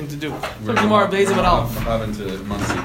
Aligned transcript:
something 0.00 0.20
to 0.20 0.28
do. 0.28 0.34
So 0.66 0.74
Gemara 0.74 1.08
Beis 1.08 1.30
of 1.30 1.38
Aleph. 1.38 1.74
What 1.74 1.84
happened 1.84 2.14
to 2.16 2.38
Muncie? 2.44 2.80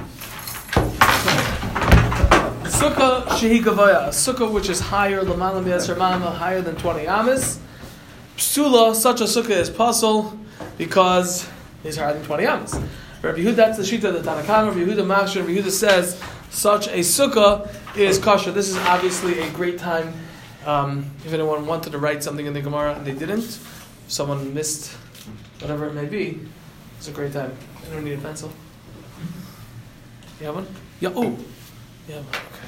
Sukkah 2.77 3.25
shehi 3.27 3.61
gavoya, 3.61 4.07
a 4.07 4.09
sukkah 4.09 4.51
which 4.51 4.69
is 4.69 4.79
higher 4.79 5.21
lamala 5.21 5.63
mi'aser 5.63 5.95
mama, 5.95 6.31
higher 6.31 6.61
than 6.61 6.75
twenty 6.75 7.07
amas. 7.07 7.59
Psula, 8.37 8.93
such 8.93 9.21
a 9.21 9.25
sukkah 9.25 9.51
is 9.51 9.69
pasul 9.69 10.37
because 10.77 11.47
it's 11.83 11.97
higher 11.97 12.13
than 12.13 12.23
twenty 12.23 12.45
amas. 12.45 12.79
Rabbi 13.21 13.39
Yehuda, 13.39 13.55
that's 13.55 13.77
the 13.77 13.83
shita 13.83 14.05
of 14.05 14.13
the 14.13 14.29
Tanakh. 14.29 14.47
Rabbi 14.47 14.79
Yehuda 14.79 15.05
Machshir, 15.05 15.41
Rabbi 15.41 15.55
Yehuda 15.55 15.71
says 15.71 16.21
such 16.49 16.87
a 16.87 16.99
sukkah 16.99 17.69
is 17.95 18.19
kosher. 18.19 18.51
This 18.51 18.69
is 18.69 18.77
obviously 18.77 19.39
a 19.39 19.49
great 19.51 19.77
time. 19.77 20.13
Um, 20.65 21.11
if 21.23 21.31
anyone 21.31 21.67
wanted 21.67 21.91
to 21.91 21.99
write 21.99 22.23
something 22.23 22.45
in 22.45 22.53
the 22.53 22.61
Gemara 22.61 22.95
and 22.95 23.05
they 23.05 23.13
didn't, 23.13 23.59
someone 24.07 24.51
missed 24.53 24.91
whatever 25.59 25.85
it 25.85 25.93
may 25.93 26.05
be, 26.05 26.39
it's 26.97 27.07
a 27.07 27.11
great 27.11 27.33
time. 27.33 27.51
Anyone 27.85 28.03
need 28.05 28.19
a 28.19 28.21
pencil? 28.21 28.49
Mm-hmm. 28.49 30.39
You 30.39 30.45
have 30.47 30.55
one? 30.55 30.67
Yeah. 30.99 31.11
Oh. 31.15 31.37
Yeah. 32.07 32.17
Okay. 32.17 32.67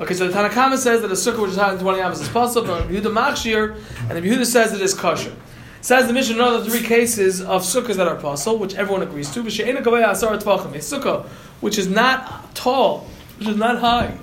Okay. 0.00 0.14
So 0.14 0.26
the 0.26 0.32
Tanna 0.32 0.48
Kamma 0.48 0.76
says 0.78 1.00
that 1.02 1.10
a 1.10 1.14
sukkah 1.14 1.42
which 1.42 1.52
is 1.52 1.56
higher 1.56 1.74
than 1.74 1.82
twenty 1.82 2.00
amas 2.00 2.20
is 2.20 2.28
possible. 2.28 2.66
But 2.68 2.88
Yehuda 2.88 3.12
Machshir 3.12 3.76
and 4.08 4.10
the 4.10 4.20
Yehuda 4.20 4.46
says 4.46 4.72
it 4.72 4.80
is 4.80 4.94
kosher. 4.94 5.34
Says 5.80 6.06
the 6.06 6.12
Mishnah, 6.14 6.36
another 6.36 6.64
three 6.64 6.82
cases 6.82 7.42
of 7.42 7.62
sukkahs 7.62 7.96
that 7.96 8.08
are 8.08 8.16
possible, 8.16 8.58
which 8.58 8.74
everyone 8.74 9.02
agrees 9.02 9.30
to. 9.34 9.40
A 9.40 9.44
sukkah 9.44 11.26
which 11.60 11.76
is 11.78 11.88
not 11.88 12.54
tall, 12.54 13.06
which 13.38 13.48
is 13.48 13.56
not 13.56 13.78
high. 13.80 14.16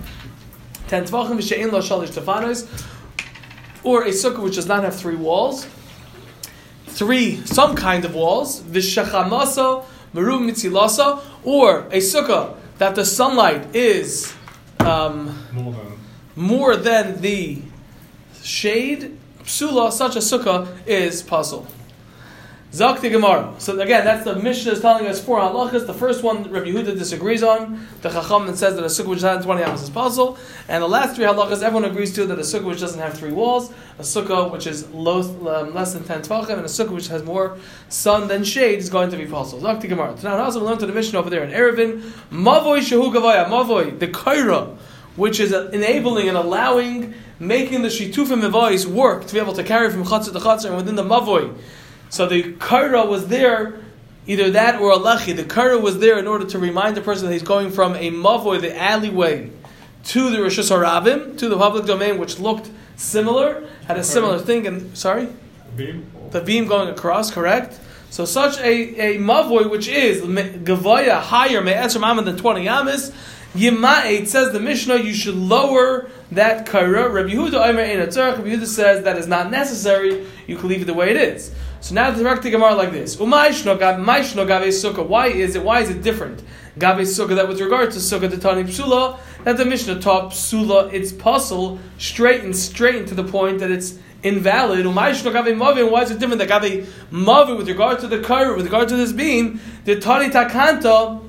Ten 0.88 1.06
tvachim 1.06 1.38
v'she'in 1.38 1.72
lo 1.72 1.80
shalish 1.80 2.10
tefanos, 2.10 2.66
or 3.84 4.04
a 4.04 4.10
sukkah 4.10 4.42
which 4.42 4.56
does 4.56 4.66
not 4.66 4.84
have 4.84 4.96
three 4.96 5.16
walls. 5.16 5.68
Three, 6.94 7.44
some 7.46 7.76
kind 7.76 8.06
of 8.06 8.14
walls. 8.16 8.62
V'shachamasa 8.62 9.86
meru 10.14 10.40
mitzilasa, 10.40 11.22
or 11.44 11.80
a 11.92 11.98
sukkah 11.98 12.56
that 12.78 12.96
the 12.96 13.06
sunlight 13.06 13.76
is 13.76 14.34
um, 14.80 15.38
More 15.52 15.74
than. 15.74 15.98
more 16.36 16.76
than 16.76 17.22
the 17.22 17.62
shade, 18.44 19.18
psula, 19.44 19.92
such 19.92 20.16
a 20.16 20.20
sukkah 20.20 20.68
is 20.86 21.22
puzzle. 21.24 21.66
Zakti 22.72 23.12
Gemara. 23.12 23.54
So 23.58 23.78
again, 23.82 24.06
that's 24.06 24.24
the 24.24 24.34
Mishnah 24.34 24.72
is 24.72 24.80
telling 24.80 25.06
us 25.06 25.22
four 25.22 25.40
halachas. 25.40 25.86
The 25.86 25.94
first 25.94 26.24
one 26.24 26.50
Rabbi 26.50 26.68
Yehuda 26.68 26.98
disagrees 26.98 27.44
on. 27.44 27.86
The 28.02 28.10
Chacham 28.10 28.48
says 28.56 28.76
that 28.76 28.84
a 28.84 28.88
sukkah 28.88 29.10
which 29.10 29.22
has 29.22 29.44
20 29.44 29.62
amas 29.62 29.84
is 29.84 29.90
pasul. 29.90 30.38
And 30.70 30.82
the 30.82 30.88
last 30.88 31.18
three 31.18 31.26
halachas, 31.26 31.64
everyone 31.64 31.84
agrees 31.84 32.14
to 32.14 32.26
that 32.28 32.40
a 32.40 32.44
sukkah 32.44 32.64
which 32.64 32.80
doesn't 32.80 33.02
have 33.02 33.14
three 33.14 33.34
walls, 33.34 33.74
a 34.00 34.04
sukkah 34.04 34.50
which 34.50 34.68
is 34.68 34.90
low, 34.92 35.20
um, 35.50 35.74
less 35.74 35.92
than 35.92 36.06
10 36.06 36.22
tvachim, 36.22 36.52
and 36.52 36.62
a 36.62 36.64
sukkah 36.64 36.92
which 36.92 37.10
has 37.10 37.24
more 37.24 37.58
sun 37.90 38.30
than 38.30 38.46
shade 38.46 38.80
is 38.80 38.90
going 38.90 39.10
to 39.12 39.18
be 39.18 39.26
pasul. 39.26 39.60
Zakti 39.60 39.90
Gemara. 39.90 40.16
Now, 40.24 40.38
also 40.38 40.62
we 40.62 40.66
learned 40.66 40.80
to 40.80 40.86
the 40.86 40.94
Mishnah 40.94 41.20
over 41.20 41.30
there 41.30 41.44
in 41.44 41.52
Eruvin. 41.52 42.00
Mavoy 42.32 42.80
Shehu 42.80 43.14
Gavaya. 43.14 43.48
Mavoy, 43.48 44.00
the 44.00 44.08
Kaira, 44.08 44.78
which 45.18 45.42
is 45.42 45.52
enabling 45.52 46.30
and 46.30 46.38
allowing, 46.38 47.16
making 47.38 47.82
the 47.82 47.90
Shitufim 47.90 48.50
Mavois 48.50 48.86
work 48.86 49.28
to 49.28 49.34
be 49.34 49.42
able 49.42 49.52
to 49.56 49.64
carry 49.64 49.92
from 49.92 50.06
Chatzah 50.06 50.32
to 50.32 50.40
Chatzah 50.40 50.68
and 50.68 50.78
within 50.78 50.96
the 50.96 51.04
Mavoy. 51.04 51.54
So 52.12 52.28
the 52.28 52.54
Kaira 52.54 53.08
was 53.08 53.28
there, 53.30 53.80
either 54.28 54.52
that 54.52 54.82
or 54.82 54.92
a 54.92 54.98
Lechi. 54.98 55.34
The 55.34 55.46
Kaira 55.46 55.82
was 55.82 56.00
there 56.00 56.20
in 56.20 56.28
order 56.28 56.46
to 56.46 56.60
remind 56.60 56.98
the 56.98 57.02
person 57.02 57.26
that 57.26 57.34
he's 57.34 57.42
going 57.42 57.72
from 57.72 57.96
a 57.96 58.12
Mavoy, 58.12 58.60
the 58.60 58.78
alleyway, 58.78 59.50
to 60.04 60.30
the 60.30 60.42
Rosh 60.42 60.60
Hashanah, 60.60 61.38
to 61.38 61.48
the 61.48 61.58
public 61.58 61.86
domain, 61.86 62.18
which 62.18 62.38
looked 62.38 62.70
similar, 62.98 63.66
had 63.88 63.98
a 63.98 64.04
similar 64.04 64.40
thing. 64.40 64.68
And 64.68 64.96
sorry, 64.98 65.30
Beam? 65.78 66.12
the 66.32 66.42
beam 66.42 66.68
going 66.68 66.90
across, 66.90 67.32
correct? 67.32 67.80
So 68.10 68.26
such 68.26 68.60
a, 68.60 69.16
a 69.16 69.18
mavoy, 69.18 69.72
which 69.72 69.88
is 69.88 70.22
gavoya 70.22 71.22
higher 71.22 71.62
me'etzer 71.62 72.02
mama 72.02 72.24
than 72.24 72.36
twenty 72.36 72.68
amis, 72.68 73.14
yima'et 73.56 74.28
says 74.28 74.52
the 74.52 74.60
Mishnah, 74.60 74.98
you 74.98 75.14
should 75.14 75.36
lower 75.36 76.10
that 76.34 76.66
kaira. 76.68 77.10
Rabbi 77.10 77.30
Yehuda 77.30 77.70
Omer. 77.70 77.84
Rabbi 77.84 78.50
Yehuda 78.50 78.66
says 78.66 79.06
that 79.06 79.18
is 79.18 79.28
not 79.28 79.50
necessary. 79.50 80.28
You 80.46 80.58
can 80.58 80.68
leave 80.68 80.82
it 80.82 80.86
the 80.86 80.94
way 80.94 81.12
it 81.12 81.16
is. 81.16 81.56
So 81.82 81.96
now 81.96 82.12
the 82.12 82.22
direct 82.22 82.44
Gemara 82.44 82.76
like 82.76 82.92
this: 82.92 83.16
Umayshno 83.16 83.78
gav 83.78 83.98
mayshno 83.98 84.48
gave 84.48 84.72
sukkah. 84.72 85.06
Why 85.06 85.28
is 85.28 85.56
it? 85.56 85.64
Why 85.64 85.82
is 85.82 85.90
it 85.90 86.04
different? 86.04 86.44
Gave 86.78 87.08
sukkah 87.08 87.36
that 87.36 87.48
with 87.48 87.60
regard 87.60 87.90
to 87.92 87.98
sukkah 87.98 88.30
the 88.30 88.38
tani 88.38 88.64
psula 88.64 89.18
that 89.44 89.58
the 89.58 89.66
Mishnah 89.66 90.00
taught 90.00 90.32
psula 90.32 90.94
its 90.94 91.12
puzzle 91.12 91.80
straight 91.98 92.44
and 92.44 92.56
straight 92.56 93.08
to 93.08 93.16
the 93.16 93.24
point 93.24 93.60
that 93.60 93.72
it's 93.72 93.98
invalid. 94.22 94.86
Umayshno 94.86 95.34
gave 95.34 95.58
mavin. 95.58 95.90
Why 95.90 96.04
is 96.04 96.12
it 96.12 96.20
different? 96.20 96.40
That 96.40 96.62
gave 96.62 96.88
mavin 97.12 97.58
with 97.58 97.68
regard 97.68 98.00
to 98.02 98.08
the 98.08 98.20
kaira, 98.20 98.56
with 98.56 98.66
regard 98.66 98.88
to 98.90 98.96
this 98.96 99.12
beam, 99.12 99.60
the 99.86 100.00
tani 100.00 100.30
takanta 100.30 101.20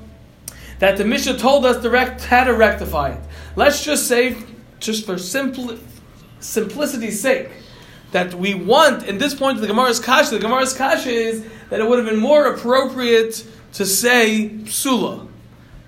that 0.80 0.98
the 0.98 1.04
Mishnah 1.04 1.38
told 1.38 1.64
us 1.64 1.82
direct 1.82 2.24
how 2.24 2.44
to 2.44 2.52
rectify 2.52 3.12
it. 3.12 3.20
Let's 3.56 3.82
just 3.82 4.06
say, 4.06 4.36
just 4.80 5.06
for 5.06 5.16
simplicity's 5.16 7.20
sake, 7.20 7.48
that 8.12 8.34
we 8.34 8.54
want, 8.54 9.04
in 9.04 9.18
this 9.18 9.34
point 9.34 9.56
of 9.56 9.62
the 9.62 9.66
Gemara's 9.66 9.98
Kasha, 9.98 10.30
the 10.30 10.38
Gemara's 10.38 10.74
Kasha 10.74 11.10
is 11.10 11.44
that 11.70 11.80
it 11.80 11.88
would 11.88 11.98
have 11.98 12.08
been 12.08 12.20
more 12.20 12.46
appropriate 12.46 13.44
to 13.72 13.84
say 13.84 14.50
psula. 14.64 15.28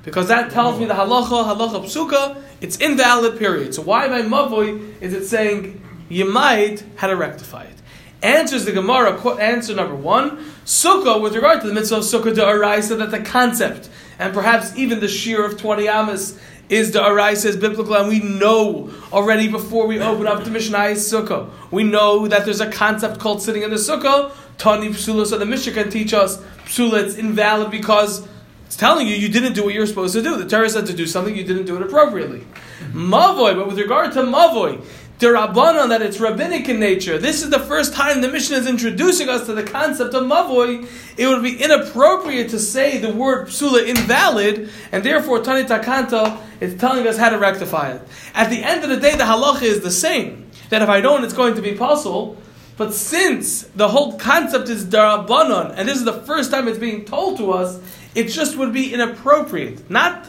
Because 0.03 0.29
that 0.29 0.51
tells 0.51 0.79
me 0.79 0.87
the 0.87 0.95
halacha, 0.95 1.55
halacha 1.55 1.85
psuka, 1.85 2.43
it's 2.61 2.79
invalid, 2.79 3.39
period. 3.39 3.75
So 3.75 3.83
why 3.83 4.09
by 4.09 4.23
mavoy 4.23 5.01
is 5.01 5.12
it 5.15 5.27
saying 5.27 5.83
you 6.09 6.31
might 6.31 6.85
how 6.97 7.09
to 7.09 7.17
rectify 7.17 7.65
it? 7.65 7.75
Answers 8.23 8.65
the 8.65 8.73
Gemara, 8.73 9.12
answer 9.39 9.75
number 9.75 9.95
one, 9.95 10.39
sukkah, 10.65 11.21
with 11.21 11.35
regard 11.35 11.61
to 11.61 11.67
the 11.67 11.75
mitzvah 11.75 11.97
of 11.97 12.05
sukkah 12.05 12.35
de 12.35 12.97
that 12.97 13.11
the 13.11 13.21
concept, 13.21 13.91
and 14.19 14.33
perhaps 14.33 14.75
even 14.77 15.01
the 15.01 15.09
shear 15.09 15.45
of 15.45 15.59
20 15.59 15.89
amas, 15.89 16.39
is 16.69 16.93
the 16.93 17.01
araisa 17.01 17.47
is 17.47 17.57
biblical, 17.57 17.95
and 17.95 18.09
we 18.09 18.21
know 18.21 18.91
already 19.13 19.49
before 19.49 19.87
we 19.87 20.01
open 20.01 20.27
up 20.27 20.45
the 20.45 20.51
Mishnah 20.51 20.79
Sukkah, 20.95 21.51
we 21.71 21.85
know 21.85 22.27
that 22.29 22.45
there's 22.45 22.61
a 22.61 22.71
concept 22.71 23.21
called 23.21 23.43
sitting 23.43 23.63
in 23.63 23.71
the 23.71 23.77
Sukkah, 23.77 24.33
Tani 24.59 24.89
Psula, 24.89 25.27
so 25.27 25.39
the 25.39 25.47
Mishnah 25.47 25.73
can 25.73 25.91
teach 25.91 26.15
us 26.15 26.39
Psula, 26.65 27.05
it's 27.05 27.17
invalid 27.17 27.71
because 27.71 28.27
it's 28.67 28.77
telling 28.77 29.07
you 29.07 29.15
you 29.15 29.29
didn't 29.29 29.53
do 29.53 29.65
what 29.65 29.75
you're 29.75 29.87
supposed 29.87 30.15
to 30.15 30.23
do. 30.23 30.37
The 30.37 30.49
Torah 30.49 30.71
said 30.71 30.87
to 30.87 30.95
do 30.95 31.07
something, 31.07 31.37
you 31.37 31.45
didn't 31.45 31.67
do 31.67 31.77
it 31.77 31.83
appropriately. 31.83 32.47
Mavoy, 32.93 33.55
but 33.55 33.67
with 33.67 33.79
regard 33.79 34.13
to 34.13 34.23
Mavoy, 34.23 34.85
the 35.19 35.27
Rabbanon, 35.27 35.91
that 35.91 36.03
it's 36.03 36.19
rabbinic 36.19 36.69
in 36.69 36.81
nature. 36.81 37.19
This 37.19 37.43
is 37.43 37.51
the 37.51 37.61
first 37.61 37.95
time 37.95 38.21
the 38.21 38.29
mission 38.29 38.57
is 38.57 38.67
introducing 38.67 39.29
us 39.29 39.47
to 39.47 39.55
the 39.55 39.63
concept 39.63 40.13
of 40.13 40.25
mavoi. 40.25 40.89
It 41.17 41.29
would 41.29 41.43
be 41.43 41.63
inappropriate 41.63 42.51
to 42.51 42.59
say 42.59 42.99
the 42.99 43.13
word 43.13 43.47
psula 43.47 43.87
invalid, 43.87 44.71
and 44.91 45.05
therefore 45.05 45.41
Tani 45.43 45.65
Takanta 45.65 46.41
is 46.61 46.75
telling 46.79 47.07
us 47.07 47.17
how 47.17 47.31
to 47.31 47.39
rectify 47.39 47.93
it. 47.93 48.03
At 48.35 48.51
the 48.51 48.63
end 48.63 48.83
of 48.83 48.91
the 48.91 48.97
day, 48.97 49.13
the 49.13 49.25
halacha 49.25 49.63
is 49.63 49.81
the 49.81 49.91
same. 49.91 50.51
That 50.71 50.83
if 50.83 50.89
I 50.89 51.01
don't, 51.01 51.23
it's 51.23 51.35
going 51.35 51.55
to 51.55 51.63
be 51.63 51.75
possible. 51.75 52.37
But 52.77 52.93
since 52.93 53.63
the 53.77 53.89
whole 53.89 54.19
concept 54.19 54.69
is 54.69 54.85
darabanan, 54.85 55.75
and 55.77 55.89
this 55.89 55.97
is 55.97 56.05
the 56.05 56.23
first 56.23 56.51
time 56.51 56.67
it's 56.67 56.79
being 56.79 57.05
told 57.05 57.39
to 57.39 57.53
us, 57.53 57.81
it 58.17 58.25
just 58.25 58.57
would 58.57 58.73
be 58.73 58.93
inappropriate. 58.93 59.89
Not, 59.89 60.29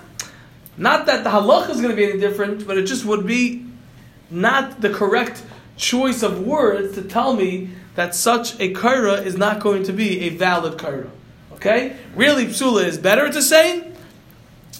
not 0.77 1.07
that 1.07 1.23
the 1.23 1.31
halacha 1.31 1.71
is 1.71 1.77
going 1.77 1.89
to 1.89 1.95
be 1.95 2.05
any 2.05 2.19
different, 2.19 2.67
but 2.67 2.77
it 2.77 2.83
just 2.83 3.03
would 3.05 3.25
be 3.25 3.65
not 4.29 4.81
the 4.81 4.89
correct 4.89 5.43
choice 5.77 6.23
of 6.23 6.39
words 6.45 6.95
to 6.95 7.01
tell 7.01 7.35
me 7.35 7.69
that 7.95 8.13
such 8.13 8.59
a 8.59 8.73
kaira 8.73 9.25
is 9.25 9.37
not 9.37 9.59
going 9.59 9.83
to 9.83 9.93
be 9.93 10.21
a 10.21 10.29
valid 10.29 10.77
kaira. 10.77 11.09
Okay? 11.53 11.95
Really, 12.15 12.45
psula 12.47 12.85
is 12.85 12.97
better 12.97 13.31
to 13.31 13.41
say, 13.41 13.91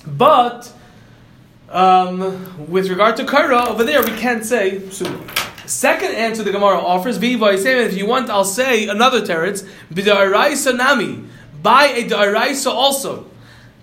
but 0.06 0.72
um, 1.70 2.70
with 2.70 2.90
regard 2.90 3.18
to 3.18 3.24
kaira, 3.24 3.68
over 3.68 3.84
there 3.84 4.04
we 4.04 4.12
can't 4.12 4.46
say 4.46 4.80
psula. 4.80 5.32
Second 5.68 6.14
answer 6.14 6.44
the 6.44 6.52
Gemara 6.52 6.78
offers, 6.78 7.18
Viva 7.18 7.48
if 7.48 7.98
you 7.98 8.06
want, 8.06 8.30
I'll 8.30 8.46
say 8.46 8.88
another 8.88 9.22
teretz, 9.22 9.68
b'da'araisa 9.92 10.78
nami, 10.78 11.24
by 11.64 11.86
a 11.88 12.08
da'araisa 12.08 12.70
also. 12.70 13.26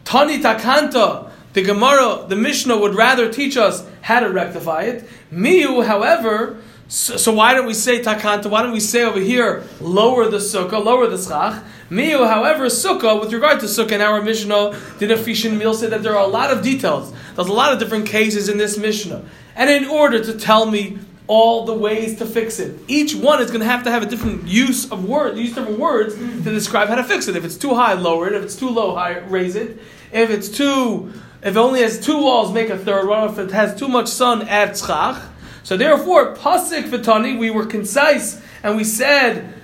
Tani 0.04 0.38
takanta, 0.38 1.31
the 1.52 1.62
Gemara, 1.62 2.24
the 2.28 2.36
Mishnah 2.36 2.76
would 2.76 2.94
rather 2.94 3.30
teach 3.32 3.56
us 3.56 3.86
how 4.00 4.20
to 4.20 4.30
rectify 4.30 4.82
it. 4.82 5.08
Miu, 5.32 5.84
however, 5.84 6.58
so, 6.88 7.16
so 7.16 7.32
why 7.32 7.54
don't 7.54 7.66
we 7.66 7.74
say 7.74 8.00
takanta? 8.00 8.50
Why 8.50 8.62
don't 8.62 8.72
we 8.72 8.80
say 8.80 9.02
over 9.02 9.20
here, 9.20 9.64
lower 9.80 10.28
the 10.28 10.38
sukkah, 10.38 10.84
lower 10.84 11.06
the 11.06 11.18
schach? 11.18 11.62
Miu, 11.90 12.26
however, 12.26 12.66
sukkah, 12.66 13.20
with 13.20 13.32
regard 13.32 13.60
to 13.60 13.66
sukkah 13.66 13.92
in 13.92 14.00
our 14.00 14.22
Mishnah, 14.22 14.78
did 14.98 15.10
a 15.10 15.16
Fishin 15.16 15.58
Meal 15.58 15.74
say 15.74 15.88
that 15.88 16.02
there 16.02 16.16
are 16.16 16.24
a 16.24 16.28
lot 16.28 16.50
of 16.50 16.62
details. 16.62 17.12
There's 17.34 17.48
a 17.48 17.52
lot 17.52 17.72
of 17.72 17.78
different 17.78 18.06
cases 18.06 18.48
in 18.48 18.58
this 18.58 18.78
Mishnah. 18.78 19.24
And 19.54 19.70
in 19.70 19.86
order 19.86 20.22
to 20.24 20.38
tell 20.38 20.66
me 20.66 20.98
all 21.26 21.64
the 21.64 21.74
ways 21.74 22.18
to 22.18 22.26
fix 22.26 22.58
it. 22.58 22.78
Each 22.88 23.14
one 23.14 23.40
is 23.40 23.50
going 23.50 23.60
to 23.60 23.66
have 23.66 23.84
to 23.84 23.90
have 23.90 24.02
a 24.02 24.06
different 24.06 24.46
use 24.46 24.90
of 24.90 25.04
words, 25.04 25.38
use 25.38 25.54
different 25.54 25.78
words 25.78 26.14
to 26.14 26.50
describe 26.50 26.88
how 26.88 26.96
to 26.96 27.04
fix 27.04 27.28
it. 27.28 27.36
If 27.36 27.44
it's 27.44 27.56
too 27.56 27.74
high, 27.74 27.94
lower 27.94 28.26
it. 28.26 28.34
If 28.34 28.42
it's 28.42 28.56
too 28.56 28.68
low, 28.68 28.94
high, 28.94 29.18
raise 29.18 29.56
it. 29.56 29.78
If 30.12 30.30
it's 30.30 30.48
too, 30.48 31.12
if 31.42 31.56
it 31.56 31.56
only 31.56 31.82
has 31.82 31.98
two 31.98 32.22
walls, 32.22 32.52
make 32.52 32.70
a 32.70 32.78
third 32.78 33.08
one. 33.08 33.28
If 33.28 33.38
it 33.38 33.50
has 33.50 33.74
too 33.74 33.88
much 33.88 34.08
sun, 34.08 34.48
add 34.48 34.70
tzchach. 34.70 35.20
So 35.64 35.76
therefore, 35.76 36.34
pasik 36.36 36.90
v'tani, 36.90 37.38
we 37.38 37.50
were 37.50 37.66
concise 37.66 38.40
and 38.62 38.76
we 38.76 38.84
said 38.84 39.54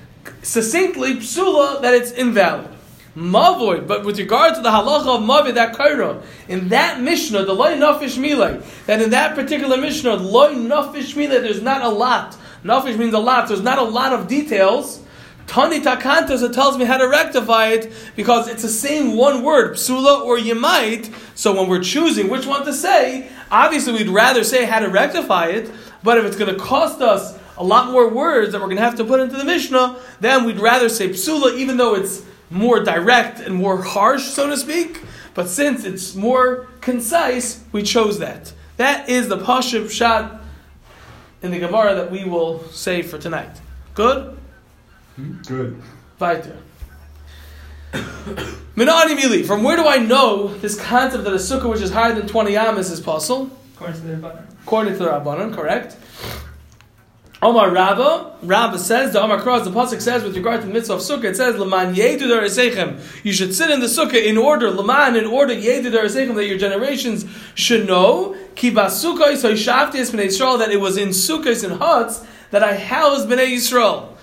succinctly, 0.43 1.17
psula, 1.17 1.81
that 1.83 1.95
it's 1.95 2.11
invalid. 2.11 2.69
mavoid. 3.17 3.87
But 3.87 4.05
with 4.05 4.19
regard 4.19 4.55
to 4.57 4.61
the 4.61 4.71
halacha 4.71 5.19
of 5.19 5.23
mavoid, 5.23 5.55
that 5.55 5.77
kaira, 5.77 6.23
in 6.49 6.69
that 6.69 7.01
Mishnah, 7.01 7.45
the 7.45 7.55
loy 7.55 7.75
nafish 7.75 8.19
milay, 8.19 8.63
that 8.87 9.01
in 9.01 9.11
that 9.11 9.35
particular 9.35 9.77
Mishnah, 9.77 10.15
loy 10.15 10.55
nafish 10.55 11.15
milay, 11.15 11.41
there's 11.41 11.63
not 11.63 11.83
a 11.83 11.89
lot. 11.89 12.37
Nafish 12.65 12.99
means 12.99 13.15
a 13.15 13.19
lot. 13.19 13.49
so 13.49 13.55
There's 13.55 13.65
not 13.65 13.79
a 13.79 13.83
lot 13.83 14.13
of 14.13 14.27
details. 14.27 15.01
Tani 15.49 15.81
takantos, 15.81 16.43
it 16.43 16.53
tells 16.53 16.77
me 16.77 16.85
how 16.85 16.99
to 16.99 17.09
rectify 17.09 17.69
it 17.69 17.91
because 18.15 18.49
it's 18.49 18.63
the 18.63 18.69
same 18.69 19.17
one 19.17 19.43
word, 19.43 19.77
psula 19.77 20.21
or 20.21 20.37
yemait. 20.37 21.13
So 21.35 21.59
when 21.59 21.71
we're 21.71 21.83
choosing 21.83 22.29
which 22.29 22.47
one 22.47 22.67
to 22.67 22.73
say, 22.73 23.31
obviously 23.51 23.95
we'd 23.95 24.11
rather 24.11 24.45
say 24.45 24.67
how 24.67 24.79
to 24.79 24.89
rectify 24.89 25.47
it. 25.47 25.71
But 26.03 26.19
if 26.19 26.27
it's 26.27 26.37
going 26.37 26.55
to 26.55 26.61
cost 26.61 27.01
us 27.01 27.39
a 27.57 27.65
lot 27.65 27.91
more 27.91 28.09
words 28.11 28.53
that 28.53 28.61
we're 28.61 28.67
going 28.67 28.77
to 28.77 28.83
have 28.83 28.97
to 28.97 29.05
put 29.05 29.21
into 29.21 29.39
the 29.39 29.45
Mishnah, 29.45 29.99
then 30.21 30.45
we'd 30.45 30.61
rather 30.61 30.91
say 30.91 31.09
psula, 31.09 31.57
even 31.57 31.79
though 31.79 31.95
it's 31.95 32.25
more 32.51 32.85
direct 32.85 33.41
and 33.41 33.55
more 33.55 33.83
harsh, 33.83 34.25
so 34.25 34.51
to 34.51 34.57
speak. 34.57 35.01
But 35.33 35.49
since 35.49 35.85
it's 35.85 36.15
more 36.15 36.69
concise, 36.83 37.65
we 37.73 37.83
chose 37.83 38.19
that. 38.19 38.53
That 38.77 39.09
is 39.09 39.29
the 39.29 39.39
Pashup 39.39 39.91
shot 39.91 40.43
in 41.41 41.53
the 41.53 41.59
Gemara 41.59 41.95
that 41.95 42.11
we 42.11 42.25
will 42.25 42.65
say 42.69 43.01
for 43.01 43.17
tonight. 43.17 43.61
Good? 43.95 44.38
Hmm? 45.19 45.43
Good. 45.43 45.83
Weiter. 46.21 46.57
Minani 47.93 49.17
Mili, 49.19 49.45
from 49.45 49.65
where 49.65 49.77
do 49.77 49.85
I 49.89 49.99
know 49.99 50.55
this 50.59 50.81
concept 50.81 51.25
that 51.25 51.33
a 51.33 51.37
sukkah 51.37 51.69
which 51.69 51.81
is 51.81 51.91
higher 51.91 52.15
than 52.15 52.29
20 52.29 52.57
amas 52.57 52.93
is 52.93 53.01
possible? 53.01 53.51
According 53.75 54.01
to 54.01 54.07
the 54.07 54.15
Rabbanan. 54.15 54.45
According 54.63 54.93
to 54.93 54.99
the 55.01 55.11
Rabbanon, 55.11 55.53
correct? 55.53 55.97
Omar 57.43 57.71
Rabba, 57.71 58.37
Rabba 58.43 58.79
says, 58.79 59.13
the 59.13 59.21
Omar 59.21 59.41
Cross, 59.41 59.65
the 59.65 59.73
Pasuk 59.73 60.01
says, 60.01 60.23
with 60.23 60.37
regard 60.37 60.61
to 60.61 60.69
the 60.69 60.73
mitzvah 60.73 60.95
of 60.95 61.01
Sukkah, 61.01 61.25
it 61.25 61.37
says, 61.37 61.57
Laman 61.57 61.97
yedu 61.97 62.23
Darisechem. 62.23 63.01
You 63.25 63.33
should 63.33 63.55
sit 63.55 63.71
in 63.71 63.81
the 63.81 63.87
Sukkah 63.87 64.25
in 64.25 64.39
order, 64.39 64.71
Laman, 64.71 65.17
in 65.17 65.25
order, 65.25 65.55
yedu 65.55 65.93
Darisechem, 65.93 66.37
that 66.37 66.47
your 66.47 66.59
generations 66.59 67.25
should 67.55 67.89
know, 67.89 68.37
Ki 68.55 68.71
basukah 68.71 69.37
so 69.37 69.55
Shafti 69.55 70.01
Bnei 70.13 70.27
Yisrael, 70.27 70.59
that 70.59 70.71
it 70.71 70.81
was 70.81 70.97
in 70.97 71.09
Sukkahs 71.09 71.65
and 71.65 71.81
huts 71.81 72.25
that 72.53 72.63
I 72.63 72.77
housed 72.77 73.29
Bnei 73.29 73.55
Yisrael. 73.55 74.18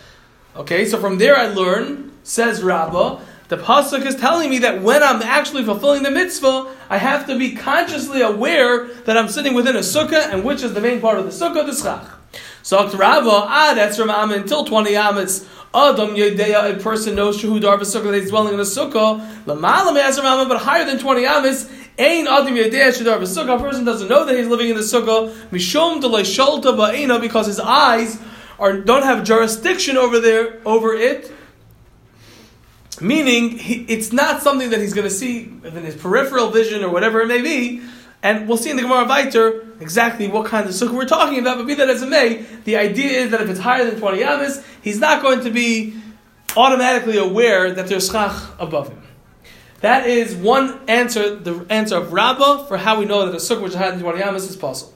Okay, 0.55 0.85
so 0.85 0.97
from 1.01 1.17
there 1.17 1.35
I 1.35 1.47
learn, 1.47 2.13
says 2.23 2.63
Rabba, 2.63 3.19
the 3.49 3.57
pasuk 3.57 4.05
is 4.05 4.15
telling 4.15 4.49
me 4.49 4.59
that 4.59 4.81
when 4.81 5.03
I'm 5.03 5.21
actually 5.21 5.65
fulfilling 5.65 6.03
the 6.03 6.11
mitzvah, 6.11 6.73
I 6.89 6.97
have 6.97 7.27
to 7.27 7.37
be 7.37 7.55
consciously 7.55 8.21
aware 8.21 8.87
that 9.03 9.17
I'm 9.17 9.27
sitting 9.27 9.53
within 9.53 9.75
a 9.75 9.79
sukkah, 9.79 10.31
and 10.31 10.45
which 10.45 10.63
is 10.63 10.73
the 10.73 10.79
main 10.79 11.01
part 11.01 11.19
of 11.19 11.25
the 11.25 11.31
sukkah, 11.31 11.65
the 11.65 11.73
schach. 11.73 12.09
So 12.63 12.89
Rabba, 12.89 13.29
ah, 13.29 13.73
that's 13.75 13.97
from 13.97 14.09
Am 14.09 14.31
until 14.31 14.63
20 14.63 14.95
amas. 14.95 15.45
Adam 15.73 16.15
Yedeya, 16.15 16.73
a 16.73 16.81
person 16.81 17.15
knows 17.15 17.37
Shahu 17.37 17.59
Darva 17.59 17.81
Sukkah 17.81 18.11
that 18.11 18.21
he's 18.21 18.29
dwelling 18.29 18.53
in 18.53 18.59
a 18.61 18.63
sukkah. 18.63 19.43
Lamalam 19.43 20.01
Azram 20.01 20.47
but 20.47 20.61
higher 20.61 20.85
than 20.85 20.97
20 20.97 21.25
amas, 21.25 21.69
Ain 21.97 22.27
Adam 22.27 22.55
Yedeya 22.55 22.97
Shadar 22.97 23.19
Sukkah. 23.23 23.59
A 23.59 23.61
person 23.61 23.83
doesn't 23.83 24.07
know 24.07 24.25
that 24.25 24.37
he's 24.37 24.47
living 24.47 24.69
in 24.69 24.77
the 24.77 24.81
sukkah. 24.81 25.33
Mishom 25.49 25.99
Delay 25.99 26.23
Shalta 26.23 26.73
Ba'ina, 26.73 27.19
because 27.19 27.45
his 27.45 27.59
eyes 27.59 28.17
are, 28.59 28.77
don't 28.79 29.03
have 29.03 29.23
jurisdiction 29.23 29.97
over 29.97 30.19
there, 30.19 30.61
over 30.65 30.93
it. 30.93 31.31
Meaning, 33.01 33.57
he, 33.57 33.83
it's 33.85 34.13
not 34.13 34.41
something 34.41 34.69
that 34.69 34.79
he's 34.79 34.93
going 34.93 35.07
to 35.07 35.13
see 35.13 35.43
in 35.63 35.71
his 35.83 35.95
peripheral 35.95 36.49
vision 36.49 36.83
or 36.83 36.89
whatever 36.89 37.21
it 37.21 37.27
may 37.27 37.41
be. 37.41 37.81
And 38.23 38.47
we'll 38.47 38.57
see 38.57 38.71
in 38.71 38.75
the 38.75 38.81
Gemara 38.81 39.05
Viter 39.05 39.79
exactly 39.79 40.27
what 40.27 40.47
kind 40.47 40.67
of 40.67 40.73
sukkah 40.73 40.95
we're 40.95 41.05
talking 41.05 41.37
about. 41.37 41.57
But 41.57 41.67
be 41.67 41.75
that 41.75 41.89
as 41.89 42.01
it 42.01 42.09
may, 42.09 42.45
the 42.63 42.77
idea 42.77 43.19
is 43.19 43.31
that 43.31 43.41
if 43.41 43.49
it's 43.49 43.59
higher 43.59 43.85
than 43.85 43.99
20 43.99 44.17
yamas, 44.17 44.63
he's 44.81 44.99
not 44.99 45.21
going 45.21 45.41
to 45.41 45.51
be 45.51 45.93
automatically 46.57 47.17
aware 47.17 47.71
that 47.71 47.87
there's 47.87 48.09
schach 48.09 48.51
above 48.57 48.89
him. 48.89 49.03
That 49.81 50.07
is 50.07 50.33
one 50.33 50.79
answer, 50.87 51.35
the 51.35 51.67
answer 51.69 51.97
of 51.97 52.13
Rabbah 52.13 52.65
for 52.65 52.77
how 52.77 52.97
we 52.99 53.05
know 53.05 53.27
that 53.27 53.35
a 53.35 53.37
sukkah 53.37 53.61
which 53.61 53.73
is 53.73 53.77
higher 53.77 53.91
than 53.91 53.99
20 53.99 54.19
yamas 54.19 54.49
is 54.49 54.55
possible. 54.55 54.94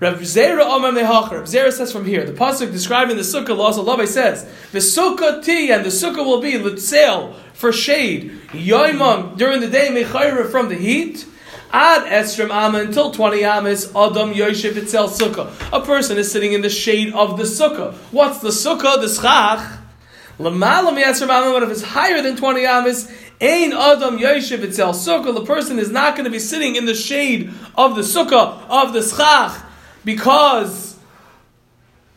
Rav 0.00 0.20
Zera 0.20 0.60
Omar 0.60 0.92
Mehacher. 0.92 1.32
Rav 1.32 1.44
Zera 1.44 1.72
says 1.72 1.90
from 1.92 2.04
here, 2.04 2.24
the 2.24 2.32
pasuk 2.32 2.70
describing 2.70 3.16
the 3.16 3.22
sukkah, 3.22 3.56
Laws 3.56 3.78
Love 3.78 4.06
says, 4.08 4.44
the 4.70 4.78
sukkah 4.78 5.42
ti, 5.44 5.72
and 5.72 5.84
the 5.84 5.88
sukkah 5.88 6.24
will 6.24 6.40
be 6.40 6.52
litzel 6.52 7.34
for 7.52 7.72
shade, 7.72 8.30
yoimam 8.50 9.36
during 9.36 9.60
the 9.60 9.68
day 9.68 9.88
mechayra 9.88 10.48
from 10.50 10.68
the 10.68 10.76
heat. 10.76 11.26
Ad 11.72 12.04
esrim 12.04 12.50
ama 12.50 12.78
until 12.78 13.10
twenty 13.10 13.44
amas 13.44 13.88
adam 13.88 14.32
yoshev 14.32 14.72
itzel 14.72 15.08
sukkah. 15.08 15.50
A 15.72 15.84
person 15.84 16.16
is 16.16 16.30
sitting 16.30 16.52
in 16.52 16.62
the 16.62 16.70
shade 16.70 17.12
of 17.12 17.36
the 17.36 17.42
sukkah. 17.42 17.92
What's 18.12 18.38
the 18.38 18.48
sukkah? 18.48 19.00
The 19.00 19.08
schach. 19.08 19.78
Lamalam 20.38 20.96
yesrim 21.02 21.28
ama. 21.28 21.52
But 21.52 21.64
if 21.64 21.70
it's 21.70 21.82
higher 21.82 22.22
than 22.22 22.36
twenty 22.36 22.64
amas, 22.64 23.12
Ain 23.40 23.72
Adam 23.72 24.18
Yoshev 24.18 24.58
Itzel 24.58 24.94
Sukkah, 24.94 25.32
the 25.32 25.44
person 25.44 25.78
is 25.78 25.90
not 25.90 26.16
going 26.16 26.24
to 26.24 26.30
be 26.30 26.40
sitting 26.40 26.74
in 26.74 26.86
the 26.86 26.94
shade 26.94 27.52
of 27.76 27.94
the 27.94 28.02
Sukkah, 28.02 28.62
of 28.68 28.92
the 28.92 29.02
Schach, 29.02 29.62
because 30.04 30.96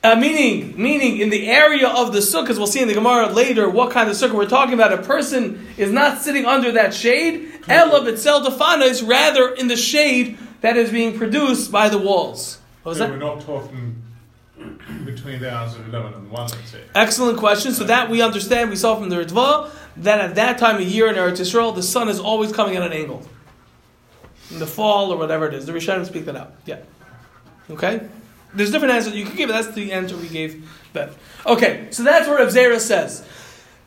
uh, 0.03 0.15
meaning, 0.15 0.81
meaning 0.81 1.19
in 1.19 1.29
the 1.29 1.47
area 1.47 1.87
of 1.87 2.11
the 2.11 2.19
sukkahs, 2.19 2.57
we'll 2.57 2.65
see 2.65 2.81
in 2.81 2.87
the 2.87 2.93
Gemara 2.93 3.27
later 3.27 3.69
what 3.69 3.91
kind 3.91 4.09
of 4.09 4.15
sukkah 4.15 4.33
we're 4.33 4.49
talking 4.49 4.73
about. 4.73 4.91
A 4.91 4.97
person 4.97 5.67
is 5.77 5.91
not 5.91 6.19
sitting 6.19 6.45
under 6.45 6.71
that 6.71 6.93
shade. 6.93 7.51
Elav 7.63 8.07
itself 8.07 8.45
defana 8.47 8.83
is 8.83 9.03
rather 9.03 9.53
in 9.53 9.67
the 9.67 9.77
shade 9.77 10.39
that 10.61 10.75
is 10.75 10.91
being 10.91 11.15
produced 11.17 11.71
by 11.71 11.87
the 11.89 11.99
walls. 11.99 12.59
What 12.81 12.91
was 12.91 12.97
So 12.97 13.03
that? 13.05 13.11
we're 13.11 13.17
not 13.19 13.41
talking 13.41 14.01
between 15.05 15.39
the 15.39 15.53
hours 15.53 15.75
of 15.75 15.87
11 15.87 16.13
and 16.13 16.31
1, 16.31 16.41
let's 16.49 16.69
say. 16.71 16.81
Excellent 16.95 17.37
question. 17.37 17.71
So 17.71 17.83
that 17.83 18.09
we 18.09 18.21
understand, 18.23 18.69
we 18.71 18.75
saw 18.75 18.95
from 18.95 19.09
the 19.09 19.17
Ritva, 19.17 19.69
that 19.97 20.19
at 20.19 20.35
that 20.35 20.57
time 20.57 20.77
of 20.77 20.81
year 20.83 21.07
in 21.09 21.15
Eretz 21.15 21.39
Yisrael, 21.39 21.75
the 21.75 21.83
sun 21.83 22.09
is 22.09 22.19
always 22.19 22.51
coming 22.51 22.75
at 22.75 22.81
an 22.81 22.91
angle. 22.93 23.27
In 24.49 24.57
the 24.59 24.67
fall 24.67 25.11
or 25.13 25.17
whatever 25.17 25.47
it 25.47 25.53
is. 25.53 25.65
The 25.67 25.71
Rishonim 25.73 26.05
speak 26.07 26.25
that 26.25 26.35
out. 26.35 26.53
Yeah. 26.65 26.79
Okay? 27.71 28.07
There's 28.53 28.71
different 28.71 28.93
answers 28.93 29.15
you 29.15 29.25
can 29.25 29.35
give. 29.35 29.49
That's 29.49 29.69
the 29.69 29.91
answer 29.93 30.17
we 30.17 30.27
gave 30.27 30.69
Ben. 30.93 31.09
Okay, 31.45 31.87
so 31.91 32.03
that's 32.03 32.27
what 32.27 32.39
Rav 32.39 32.49
Zera 32.49 32.79
says. 32.79 33.25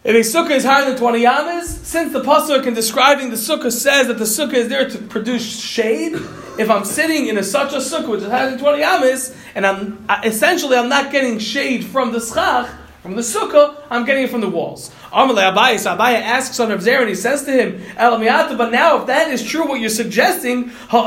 If 0.05 0.15
a 0.15 0.19
sukkah 0.19 0.51
is 0.51 0.65
higher 0.65 0.85
than 0.85 0.99
20 0.99 1.23
yamas, 1.23 1.65
since 1.65 2.13
the 2.13 2.21
pasuk 2.21 2.67
in 2.67 2.75
describing 2.75 3.31
the 3.31 3.37
sukkah 3.37 3.73
says 3.73 4.07
that 4.09 4.19
the 4.19 4.25
sukkah 4.25 4.55
is 4.55 4.69
there 4.69 4.89
to 4.89 4.99
produce 4.99 5.61
shade, 5.61 6.15
if 6.59 6.71
I'm 6.71 6.85
sitting 6.85 7.27
in 7.29 7.39
a, 7.39 7.43
such 7.43 7.73
a 7.73 7.79
sukkah 7.79 8.09
which 8.09 8.23
is 8.23 8.29
higher 8.29 8.51
than 8.51 8.59
20 8.59 8.83
yamas, 8.83 9.37
and 9.55 9.67
I'm 9.67 10.07
essentially 10.23 10.77
I'm 10.77 10.91
not 10.91 11.11
getting 11.11 11.39
shade 11.39 11.85
from 11.87 12.13
the 12.13 12.21
schach, 12.21 12.71
from 13.05 13.15
the 13.17 13.21
sukkah, 13.21 13.77
I'm 13.91 14.07
getting 14.07 14.25
it 14.25 14.31
from 14.31 14.41
the 14.41 14.49
walls. 14.49 14.91
Amalei 15.13 15.53
Abaye, 15.53 15.79
so 15.79 15.91
asks 15.91 16.59
on 16.59 16.71
Rav 16.71 16.81
Zera 16.81 17.01
and 17.01 17.11
he 17.11 17.15
says 17.15 17.45
to 17.45 17.53
him, 17.53 17.83
El 17.99 18.19
Miyata, 18.19 18.57
but 18.57 18.73
now 18.73 18.99
if 18.99 19.09
that 19.09 19.31
is 19.31 19.45
true 19.45 19.69
what 19.69 19.79
you're 19.79 19.91
suggesting, 19.91 20.73
a 20.91 21.03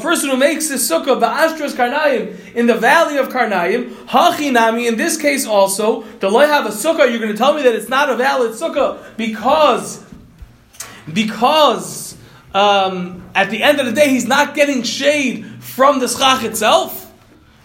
person 0.00 0.30
who 0.30 0.36
makes 0.36 0.68
his 0.68 0.88
sukkah 0.88 1.20
ba'ashtras 1.20 1.74
karnayim, 1.74 2.54
in 2.54 2.68
the 2.68 2.76
valley 2.76 3.16
of 3.16 3.28
Karnayim, 3.28 3.90
Hachinami, 4.06 4.86
in 4.86 4.96
this 4.96 5.20
case 5.20 5.44
also, 5.44 6.02
the 6.20 6.30
have 6.30 6.66
a 6.66 6.68
sukkah, 6.68 7.10
you're 7.10 7.18
going 7.18 7.32
to 7.32 7.36
tell 7.36 7.54
me 7.54 7.62
that 7.62 7.74
it's 7.74 7.88
not 7.88 8.08
a 8.08 8.14
valid 8.14 8.52
sukkah 8.52 9.16
because, 9.16 10.00
because, 11.12 12.16
um, 12.54 13.28
at 13.34 13.50
the 13.50 13.64
end 13.64 13.80
of 13.80 13.86
the 13.86 13.92
day, 13.92 14.10
he's 14.10 14.28
not 14.28 14.54
getting 14.54 14.84
shade 14.84 15.44
from 15.58 15.98
the 15.98 16.06
schach 16.06 16.44
itself? 16.44 17.02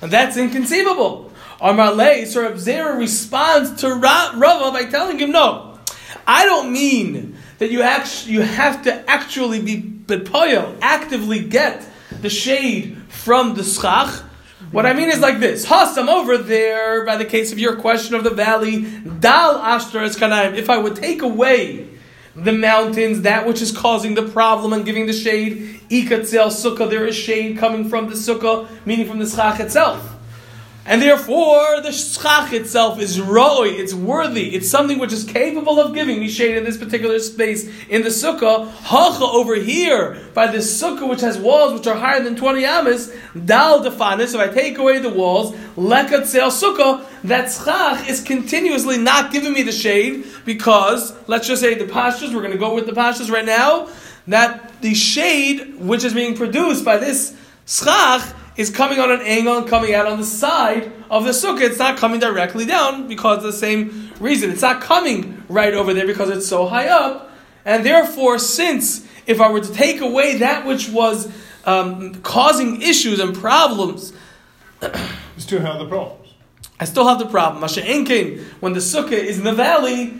And 0.01 0.09
that's 0.09 0.35
inconceivable. 0.35 1.30
Amar 1.61 1.93
Lei, 1.93 2.25
so 2.25 2.41
Rav 2.41 2.53
Zera 2.53 2.97
responds 2.97 3.81
to 3.81 3.93
Ra- 3.93 4.31
Rava 4.35 4.71
by 4.71 4.85
telling 4.85 5.19
him, 5.19 5.31
no, 5.31 5.77
I 6.25 6.45
don't 6.45 6.73
mean 6.73 7.37
that 7.59 7.69
you 7.69 7.83
act- 7.83 8.25
you 8.25 8.41
have 8.41 8.83
to 8.83 9.09
actually 9.09 9.61
be 9.61 9.79
bepoyo, 9.79 10.75
actively 10.81 11.39
get 11.43 11.85
the 12.21 12.29
shade 12.29 12.97
from 13.09 13.53
the 13.53 13.63
schach. 13.63 14.23
What 14.71 14.87
I 14.87 14.93
mean 14.93 15.09
is 15.09 15.19
like 15.19 15.39
this. 15.39 15.65
Hus, 15.65 15.97
I'm 15.97 16.09
over 16.09 16.37
there 16.37 17.05
by 17.05 17.17
the 17.17 17.25
case 17.25 17.51
of 17.51 17.59
your 17.59 17.75
question 17.75 18.15
of 18.15 18.23
the 18.23 18.29
valley. 18.31 18.81
Dal 18.81 19.59
ashtar 19.59 20.03
es 20.03 20.17
kanaim. 20.17 20.55
If 20.55 20.69
I 20.69 20.77
would 20.77 20.95
take 20.95 21.21
away 21.21 21.87
the 22.35 22.53
mountains, 22.53 23.21
that 23.21 23.45
which 23.45 23.61
is 23.61 23.71
causing 23.71 24.15
the 24.15 24.23
problem 24.23 24.73
and 24.73 24.85
giving 24.85 25.05
the 25.05 25.13
shade, 25.13 25.81
ikatzel 25.89 26.47
sukkah, 26.47 26.89
there 26.89 27.05
is 27.05 27.15
shade 27.15 27.57
coming 27.57 27.87
from 27.89 28.07
the 28.07 28.15
sukkah, 28.15 28.67
meaning 28.85 29.07
from 29.07 29.19
the 29.19 29.27
schach 29.27 29.59
itself. 29.59 30.17
And 30.83 30.99
therefore, 30.99 31.79
the 31.81 31.91
schach 31.91 32.53
itself 32.53 32.99
is 32.99 33.21
roi, 33.21 33.67
it's 33.67 33.93
worthy, 33.93 34.55
it's 34.55 34.67
something 34.67 34.97
which 34.97 35.13
is 35.13 35.23
capable 35.23 35.79
of 35.79 35.93
giving 35.93 36.19
me 36.19 36.27
shade 36.27 36.57
in 36.57 36.63
this 36.63 36.77
particular 36.77 37.19
space 37.19 37.69
in 37.87 38.01
the 38.01 38.09
sukkah. 38.09 38.67
Hacha 38.67 39.23
over 39.23 39.53
here, 39.53 40.19
by 40.33 40.47
this 40.47 40.81
sukkah 40.81 41.07
which 41.07 41.21
has 41.21 41.37
walls 41.37 41.73
which 41.73 41.85
are 41.85 41.95
higher 41.95 42.23
than 42.23 42.35
20 42.35 42.65
amas, 42.65 43.13
dal 43.45 43.83
defanis, 43.83 44.33
if 44.33 44.39
I 44.39 44.47
take 44.47 44.79
away 44.79 44.97
the 44.97 45.11
walls, 45.11 45.55
lekat 45.77 46.25
sel 46.25 46.49
sukkah, 46.49 47.05
that 47.25 47.51
schach 47.51 48.09
is 48.09 48.23
continuously 48.23 48.97
not 48.97 49.31
giving 49.31 49.53
me 49.53 49.61
the 49.61 49.71
shade 49.71 50.25
because, 50.45 51.13
let's 51.27 51.47
just 51.47 51.61
say 51.61 51.75
the 51.75 51.85
pastures, 51.85 52.33
we're 52.33 52.41
going 52.41 52.53
to 52.53 52.57
go 52.57 52.73
with 52.73 52.87
the 52.87 52.93
pastures 52.93 53.29
right 53.29 53.45
now, 53.45 53.87
that 54.25 54.81
the 54.81 54.95
shade 54.95 55.79
which 55.79 56.03
is 56.03 56.15
being 56.15 56.35
produced 56.35 56.83
by 56.83 56.97
this 56.97 57.37
schach 57.71 58.35
is 58.57 58.69
coming 58.69 58.99
on 58.99 59.11
an 59.11 59.21
angle 59.21 59.57
and 59.57 59.67
coming 59.67 59.93
out 59.93 60.05
on 60.05 60.19
the 60.19 60.25
side 60.25 60.91
of 61.09 61.23
the 61.23 61.31
sukkah. 61.31 61.61
It's 61.61 61.79
not 61.79 61.97
coming 61.97 62.19
directly 62.19 62.65
down 62.65 63.07
because 63.07 63.37
of 63.37 63.43
the 63.43 63.53
same 63.53 64.11
reason. 64.19 64.51
It's 64.51 64.61
not 64.61 64.81
coming 64.81 65.43
right 65.47 65.73
over 65.73 65.93
there 65.93 66.05
because 66.05 66.29
it's 66.29 66.47
so 66.47 66.67
high 66.67 66.87
up. 66.87 67.31
And 67.63 67.85
therefore, 67.85 68.39
since 68.39 69.07
if 69.25 69.39
I 69.39 69.49
were 69.51 69.61
to 69.61 69.73
take 69.73 70.01
away 70.01 70.39
that 70.39 70.65
which 70.65 70.89
was 70.89 71.31
um, 71.65 72.15
causing 72.21 72.81
issues 72.81 73.19
and 73.19 73.35
problems, 73.35 74.13
You 75.35 75.41
still 75.41 75.61
have 75.61 75.79
the 75.79 75.87
problems. 75.87 76.33
I 76.79 76.85
still 76.85 77.07
have 77.07 77.19
the 77.19 77.27
problem. 77.27 77.61
Masha 77.61 77.81
Enkin, 77.81 78.43
when 78.59 78.73
the 78.73 78.79
sukkah 78.79 79.11
is 79.11 79.37
in 79.37 79.43
the 79.43 79.53
valley, 79.53 80.19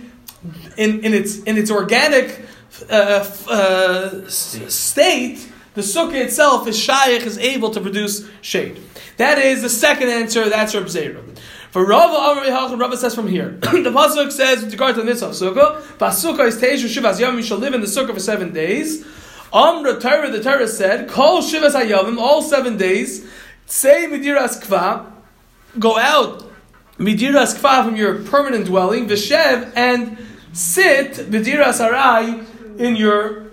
in, 0.77 1.03
in 1.03 1.13
its 1.13 1.39
in 1.43 1.57
its 1.57 1.69
organic 1.69 2.45
uh, 2.89 3.27
uh, 3.49 4.27
state, 4.27 5.47
the 5.73 5.81
sukkah 5.81 6.15
itself 6.15 6.67
is 6.67 6.77
shaykh, 6.77 7.25
is 7.25 7.37
able 7.37 7.71
to 7.71 7.79
produce 7.79 8.27
shade. 8.41 8.81
That 9.17 9.37
is 9.37 9.61
the 9.61 9.69
second 9.69 10.09
answer. 10.09 10.49
That's 10.49 10.75
Reb 10.75 10.85
Zera. 10.85 11.23
For 11.71 11.85
Rava 11.85 12.41
Yehachon, 12.41 12.79
Rava 12.79 12.97
says 12.97 13.15
from 13.15 13.27
here. 13.27 13.51
the 13.61 13.91
pasuk 13.91 14.31
says 14.31 14.63
with 14.63 14.73
regard 14.73 14.95
to 14.95 15.01
the 15.01 15.05
mitzvah 15.05 15.27
of 15.27 15.33
sukkah, 15.33 15.81
"Basukkah 15.97 16.47
is 16.47 16.57
teishu 16.57 16.87
shivas 16.87 17.19
yom. 17.19 17.37
You 17.37 17.43
shall 17.43 17.57
live 17.57 17.73
in 17.73 17.79
the 17.81 17.87
sukkah 17.87 18.13
for 18.13 18.19
seven 18.19 18.53
days." 18.53 19.05
Amra 19.53 19.99
Torah, 19.99 20.29
the 20.29 20.43
Torah 20.43 20.67
said, 20.67 21.07
"Kol 21.07 21.41
shivas 21.41 21.71
hayavim, 21.71 22.17
all 22.17 22.41
seven 22.41 22.77
days." 22.77 23.25
Say 23.65 24.07
midiras 24.09 24.61
kva, 24.61 25.09
go 25.79 25.97
out 25.97 26.43
midiras 26.99 27.55
kfa 27.57 27.85
from 27.85 27.95
your 27.95 28.21
permanent 28.23 28.65
dwelling, 28.65 29.07
vishev, 29.07 29.71
and 29.75 30.17
sit 30.51 31.13
midiras 31.31 31.79
arai 31.79 32.45
in 32.77 32.97
your 32.97 33.51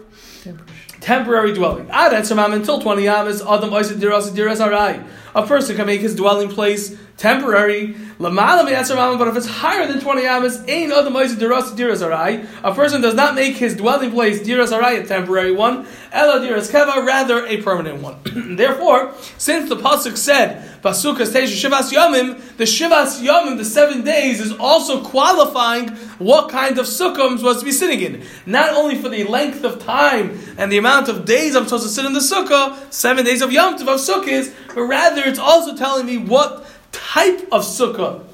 temporary 1.08 1.54
dwelling. 1.54 1.88
Ah, 1.90 2.06
Ad 2.08 2.12
etzamam 2.12 2.52
until 2.52 2.80
20 2.80 3.02
yamas, 3.02 3.40
adam 3.40 3.70
oisid 3.70 3.98
diras 3.98 4.30
diras 4.30 4.60
arai. 4.60 5.02
A 5.34 5.46
person 5.46 5.74
can 5.74 5.86
make 5.86 6.02
his 6.02 6.14
dwelling 6.14 6.50
place 6.50 6.94
temporary. 7.18 7.94
But 8.18 8.32
if 8.32 9.36
it's 9.36 9.46
higher 9.46 9.86
than 9.86 10.00
20 10.00 10.22
yamas, 10.22 10.68
ain 10.68 10.90
adam 10.90 11.12
oisid 11.12 11.36
diras 11.36 11.70
diras. 11.76 12.48
A 12.64 12.74
person 12.74 13.00
does 13.02 13.14
not 13.14 13.34
make 13.34 13.56
his 13.56 13.76
dwelling 13.76 14.10
place 14.10 14.40
diras 14.40 14.72
arai 14.72 15.02
a 15.02 15.06
temporary 15.06 15.52
one, 15.52 15.86
ela 16.10 16.40
diras 16.40 16.70
keva, 16.70 17.04
rather 17.04 17.44
a 17.46 17.60
permanent 17.62 18.00
one. 18.02 18.16
Therefore, 18.56 19.12
since 19.36 19.68
the 19.68 19.76
pasuk 19.76 20.16
said, 20.16 20.64
Basukas 20.82 21.32
Teisha 21.32 21.68
Shivas 21.68 21.92
Yomim, 21.92 22.40
the 22.56 22.64
Shivas 22.64 23.20
Yomim, 23.20 23.56
the 23.58 23.64
seven 23.64 24.04
days, 24.04 24.40
is 24.40 24.52
also 24.52 25.02
qualifying 25.02 25.88
what 26.18 26.50
kind 26.50 26.78
of 26.78 26.86
sukkah 26.86 27.28
I'm 27.28 27.38
supposed 27.38 27.60
to 27.60 27.64
be 27.64 27.72
sitting 27.72 28.00
in. 28.00 28.22
Not 28.46 28.74
only 28.74 28.94
for 28.94 29.08
the 29.08 29.24
length 29.24 29.64
of 29.64 29.82
time 29.82 30.38
and 30.56 30.70
the 30.70 30.78
amount 30.78 31.08
of 31.08 31.24
days 31.24 31.56
I'm 31.56 31.64
supposed 31.64 31.82
to 31.82 31.88
sit 31.88 32.04
in 32.04 32.12
the 32.12 32.20
sukkah, 32.20 32.92
seven 32.92 33.24
days 33.24 33.42
of 33.42 33.52
Yom 33.52 33.76
Tov 33.76 33.88
of 33.88 34.00
sukkahs, 34.00 34.54
but 34.72 34.82
rather 34.82 35.22
it's 35.24 35.38
also 35.38 35.76
telling 35.76 36.06
me 36.06 36.16
what 36.16 36.64
type 37.12 37.40
of 37.52 37.62
sukkah. 37.62 38.24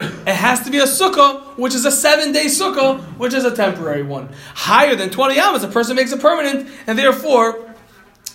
It 0.00 0.34
has 0.34 0.64
to 0.64 0.70
be 0.70 0.78
a 0.78 0.84
sukkah, 0.84 1.42
which 1.58 1.74
is 1.74 1.84
a 1.84 1.90
seven 1.90 2.32
day 2.32 2.46
sukkah, 2.46 3.00
which 3.18 3.34
is 3.34 3.44
a 3.44 3.54
temporary 3.54 4.02
one. 4.02 4.28
Higher 4.54 4.94
than 4.96 5.10
20 5.10 5.34
yamas, 5.34 5.64
a 5.64 5.68
person 5.68 5.96
makes 5.96 6.12
it 6.12 6.20
permanent, 6.20 6.68
and 6.86 6.98
therefore 6.98 7.74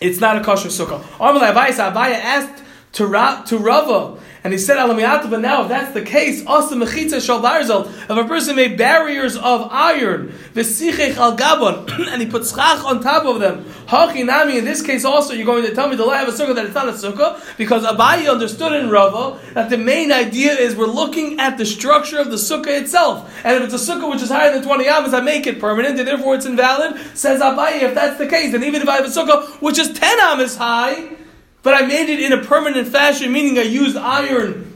it's 0.01 0.19
not 0.19 0.37
a 0.37 0.43
kosher 0.43 0.69
sukkah. 0.69 1.01
So 1.01 1.91
Abaye 1.91 2.13
asked 2.13 2.63
to, 2.93 3.05
Ra, 3.05 3.41
to 3.43 3.57
Rava, 3.57 4.19
and 4.43 4.53
he 4.53 4.59
said, 4.59 4.77
but 4.77 5.41
now 5.41 5.63
if 5.63 5.69
that's 5.69 5.93
the 5.93 6.01
case, 6.01 6.45
Asa 6.47 6.75
Mechitza 6.75 7.21
Shal 7.25 7.45
if 7.45 8.09
a 8.09 8.23
person 8.25 8.55
made 8.55 8.77
barriers 8.77 9.35
of 9.35 9.67
iron, 9.69 10.29
Vesichech 10.53 11.17
Al 11.17 11.35
Gabon, 11.35 12.07
and 12.11 12.21
he 12.21 12.27
put 12.27 12.45
schach 12.45 12.83
on 12.85 13.01
top 13.01 13.25
of 13.25 13.41
them, 13.41 13.65
Hachi 13.87 14.25
Nami, 14.25 14.57
in 14.57 14.63
this 14.63 14.81
case 14.81 15.03
also, 15.03 15.33
you're 15.33 15.45
going 15.45 15.65
to 15.65 15.75
tell 15.75 15.89
me 15.89 15.97
the 15.97 16.05
I 16.05 16.21
of 16.21 16.29
a 16.29 16.31
sukkah 16.31 16.55
that 16.55 16.65
it's 16.65 16.73
not 16.73 16.87
a 16.87 16.93
sukkah, 16.93 17.57
because 17.57 17.83
Abaye 17.83 18.31
understood 18.31 18.71
in 18.73 18.89
Rava 18.89 19.39
that 19.55 19.69
the 19.69 19.77
main 19.77 20.11
idea 20.11 20.53
is 20.53 20.75
we're 20.75 20.85
looking 20.85 21.39
at 21.39 21.57
the 21.57 21.65
structure 21.65 22.17
of 22.17 22.31
the 22.31 22.37
sukkah 22.37 22.81
itself, 22.81 23.29
and 23.43 23.57
if 23.57 23.73
it's 23.73 23.89
a 23.89 23.93
sukkah 23.93 24.09
which 24.09 24.21
is 24.21 24.29
higher 24.29 24.53
than 24.53 24.63
20 24.63 24.87
amas, 24.87 25.13
I 25.13 25.19
make 25.19 25.47
it 25.47 25.59
permanent, 25.59 25.99
and 25.99 26.07
therefore 26.07 26.35
it's 26.35 26.45
invalid, 26.45 26.97
says 27.13 27.41
Abaye, 27.41 27.81
if 27.81 27.93
that's 27.93 28.17
the 28.17 28.27
case, 28.27 28.53
then 28.53 28.63
even 28.63 28.81
if 28.81 28.87
I 28.87 28.95
have 29.01 29.05
a 29.05 29.09
sukkah 29.09 29.49
which 29.61 29.77
is 29.77 29.91
10 29.91 30.19
amas 30.21 30.55
high, 30.55 31.17
but 31.63 31.73
I 31.73 31.85
made 31.85 32.09
it 32.09 32.19
in 32.19 32.33
a 32.33 32.43
permanent 32.43 32.87
fashion, 32.87 33.31
meaning 33.31 33.57
I 33.57 33.63
used 33.63 33.97
iron 33.97 34.69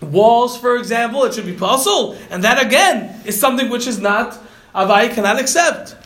walls, 0.00 0.56
for 0.56 0.76
example, 0.76 1.24
it 1.24 1.34
should 1.34 1.46
be 1.46 1.54
possible. 1.54 2.16
And 2.30 2.44
that 2.44 2.64
again 2.64 3.20
is 3.24 3.38
something 3.38 3.70
which 3.70 3.86
is 3.86 3.98
not, 3.98 4.38
Avai 4.74 5.12
cannot 5.14 5.38
accept. 5.38 5.96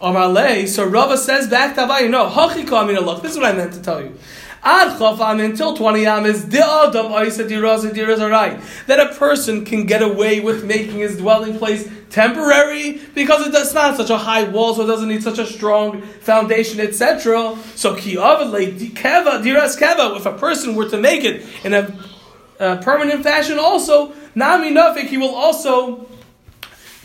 Amalei, 0.00 0.66
so 0.66 0.84
Rava 0.84 1.16
says 1.16 1.48
back 1.48 1.74
to 1.76 1.82
Avai, 1.82 2.10
no, 2.10 2.28
Hachika 2.28 2.72
Amin 2.72 2.96
Allah. 2.96 3.20
This 3.20 3.32
is 3.32 3.38
what 3.38 3.46
I 3.46 3.52
meant 3.52 3.72
to 3.74 3.82
tell 3.82 4.02
you. 4.02 4.16
Ad 4.64 4.98
chafam 4.98 5.44
until 5.44 5.76
20 5.76 6.02
yam 6.02 6.24
is 6.24 6.48
the 6.48 6.58
adam 6.58 7.06
oisa 7.06 7.48
diraz 7.48 7.84
diraz 7.90 8.18
arai. 8.18 8.86
That 8.86 9.00
a 9.00 9.12
person 9.14 9.64
can 9.64 9.86
get 9.86 10.02
away 10.02 10.38
with 10.38 10.64
making 10.64 10.98
his 10.98 11.16
dwelling 11.16 11.58
place 11.58 11.88
temporary 12.12 13.00
because 13.14 13.46
it 13.46 13.52
does 13.52 13.74
not 13.74 13.96
such 13.96 14.10
a 14.10 14.18
high 14.18 14.44
wall, 14.44 14.74
so 14.74 14.84
it 14.84 14.86
doesn't 14.86 15.08
need 15.08 15.22
such 15.22 15.38
a 15.38 15.46
strong 15.46 16.02
foundation, 16.02 16.78
etc. 16.78 17.56
So 17.74 17.96
keva 17.96 18.52
diras 19.42 19.78
keva. 19.78 20.16
If 20.16 20.26
a 20.26 20.36
person 20.36 20.76
were 20.76 20.88
to 20.90 20.98
make 20.98 21.24
it 21.24 21.44
in 21.64 21.72
a, 21.72 21.98
a 22.60 22.76
permanent 22.76 23.22
fashion, 23.24 23.58
also 23.58 24.12
nami 24.34 24.70
nafik, 24.70 25.06
he 25.06 25.16
will 25.16 25.34
also 25.34 26.06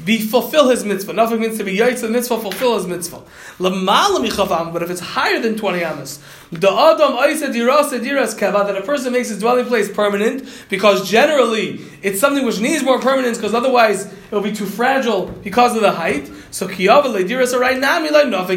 be 0.08 0.22
fulfill 0.22 0.70
his 0.70 0.84
mitzvah. 0.84 1.14
Nafik 1.14 1.40
means 1.40 1.58
to 1.60 1.64
be 1.64 1.78
yaitz 1.78 2.02
the 2.02 2.08
mitzvah, 2.08 2.40
fulfill 2.40 2.78
his 2.78 2.88
mitzvah. 2.88 3.22
But 3.60 4.82
if 4.82 4.90
it's 4.90 5.02
higher 5.02 5.40
than 5.40 5.58
20 5.58 5.84
amas, 5.84 6.20
the 6.52 6.72
adam 6.72 7.18
diras 7.18 8.34
keva, 8.36 8.66
that 8.66 8.78
a 8.78 8.82
person 8.82 9.14
makes 9.14 9.28
his 9.30 9.40
dwelling 9.40 9.66
place 9.66 9.92
permanent, 9.92 10.50
because 10.70 11.08
generally 11.08 11.82
it's 12.02 12.20
something 12.20 12.46
which 12.46 12.60
needs 12.60 12.84
more 12.84 13.00
permanence, 13.00 13.38
because 13.38 13.54
otherwise 13.54 14.06
it 14.06 14.32
will 14.32 14.42
be 14.42 14.54
too 14.54 14.66
fragile 14.66 15.28
because 15.28 15.76
of 15.76 15.82
the 15.82 15.92
height. 15.92 16.32
So 16.52 16.68
diras 16.68 17.54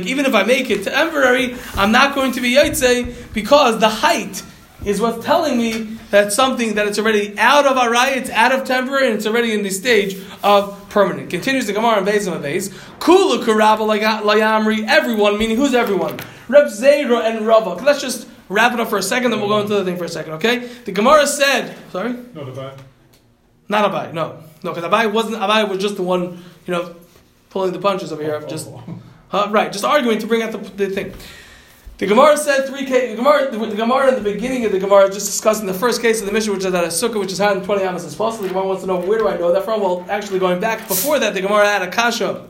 even 0.07 0.25
if 0.25 0.35
I 0.35 0.45
make 0.45 0.71
it 0.71 0.85
temporary, 0.85 1.57
I'm 1.75 1.91
not 1.93 2.15
going 2.15 2.33
to 2.33 2.41
be 2.41 2.55
yaitze, 2.55 3.35
because 3.35 3.79
the 3.81 3.89
height 3.89 4.43
is 4.85 5.01
what's 5.01 5.25
telling 5.27 5.59
me 5.59 5.99
that 6.11 6.33
something 6.33 6.75
that 6.77 6.87
it's 6.87 6.99
already 6.99 7.39
out 7.39 7.67
of 7.67 7.77
arai, 7.77 8.17
it's 8.17 8.31
out 8.31 8.53
of 8.53 8.65
temporary, 8.65 9.09
and 9.09 9.17
it's 9.17 9.27
already 9.27 9.53
in 9.53 9.63
the 9.63 9.71
stage 9.71 10.17
of 10.43 10.80
permanent. 10.91 11.31
Continues 11.31 11.67
the 11.67 11.73
Gemara 11.73 11.99
in 11.99 12.05
Beis 12.05 12.31
and 12.31 12.45
Beis. 12.45 12.69
Kula 12.99 13.43
kuraba 13.43 13.87
layamri. 14.23 14.87
Everyone, 14.87 15.39
meaning 15.39 15.57
who's 15.57 15.75
everyone? 15.75 16.19
Reb 16.49 16.67
Zera 16.67 17.25
and 17.25 17.47
Rava. 17.47 17.83
Let's 17.83 18.01
just 18.01 18.29
wrap 18.51 18.75
it 18.75 18.81
up 18.81 18.89
for 18.89 18.99
a 18.99 19.03
second, 19.03 19.31
then 19.31 19.41
we'll 19.41 19.49
go 19.49 19.61
into 19.61 19.75
the 19.75 19.85
thing 19.85 19.97
for 19.97 20.05
a 20.05 20.09
second. 20.09 20.35
Okay? 20.35 20.59
The 20.85 20.93
Gemara 20.93 21.27
said. 21.27 21.77
Sorry. 21.91 22.13
Not 22.35 22.49
about. 22.49 22.79
Not 23.71 23.91
Abaye. 23.91 24.13
No, 24.13 24.43
no, 24.65 24.75
because 24.75 24.85
Abaye 24.85 25.11
wasn't. 25.13 25.37
Abaye 25.37 25.69
was 25.69 25.79
just 25.79 25.97
the 25.97 26.03
one, 26.03 26.43
you 26.67 26.75
know, 26.75 26.97
pulling 27.51 27.73
the 27.73 27.79
punches 27.79 28.13
over 28.13 28.23
here. 28.23 28.35
of 28.35 28.49
Just 28.49 28.69
uh, 29.33 29.49
right, 29.51 29.73
just 29.73 29.85
arguing 29.85 30.19
to 30.19 30.27
bring 30.27 30.43
out 30.43 30.51
the, 30.51 30.59
the 30.59 30.89
thing. 30.91 31.15
The 32.01 32.07
Gemara 32.07 32.39
said 32.39 32.67
three 32.67 32.87
cases. 32.87 33.11
The 33.11 33.17
Gemara, 33.17 33.51
the, 33.51 33.59
the 33.59 33.77
Gemara 33.77 34.09
in 34.09 34.15
the 34.15 34.33
beginning 34.33 34.65
of 34.65 34.73
the 34.73 34.79
Gemara 34.79 35.11
just 35.11 35.27
discussing 35.27 35.67
the 35.67 35.75
first 35.75 36.01
case 36.01 36.21
of 36.21 36.27
the 36.27 36.33
mission, 36.33 36.55
which 36.55 36.65
is 36.65 36.73
that 36.73 36.83
a 36.83 36.87
sukkah 36.87 37.21
which 37.21 37.31
is 37.31 37.37
higher 37.37 37.55
than 37.55 37.63
twenty 37.63 37.85
amas 37.85 38.05
is 38.05 38.15
possible. 38.15 38.45
The 38.45 38.55
Gemara 38.55 38.69
wants 38.69 38.81
to 38.81 38.87
know 38.87 38.97
where 38.97 39.19
do 39.19 39.29
I 39.29 39.37
know 39.37 39.53
that 39.53 39.67
from? 39.67 39.83
Well, 39.83 40.07
actually, 40.09 40.39
going 40.39 40.61
back 40.61 40.89
before 40.89 41.19
that, 41.19 41.35
the 41.35 41.43
Gemara 41.43 41.67
had 41.67 41.83
a 41.83 41.91
kasha. 41.91 42.49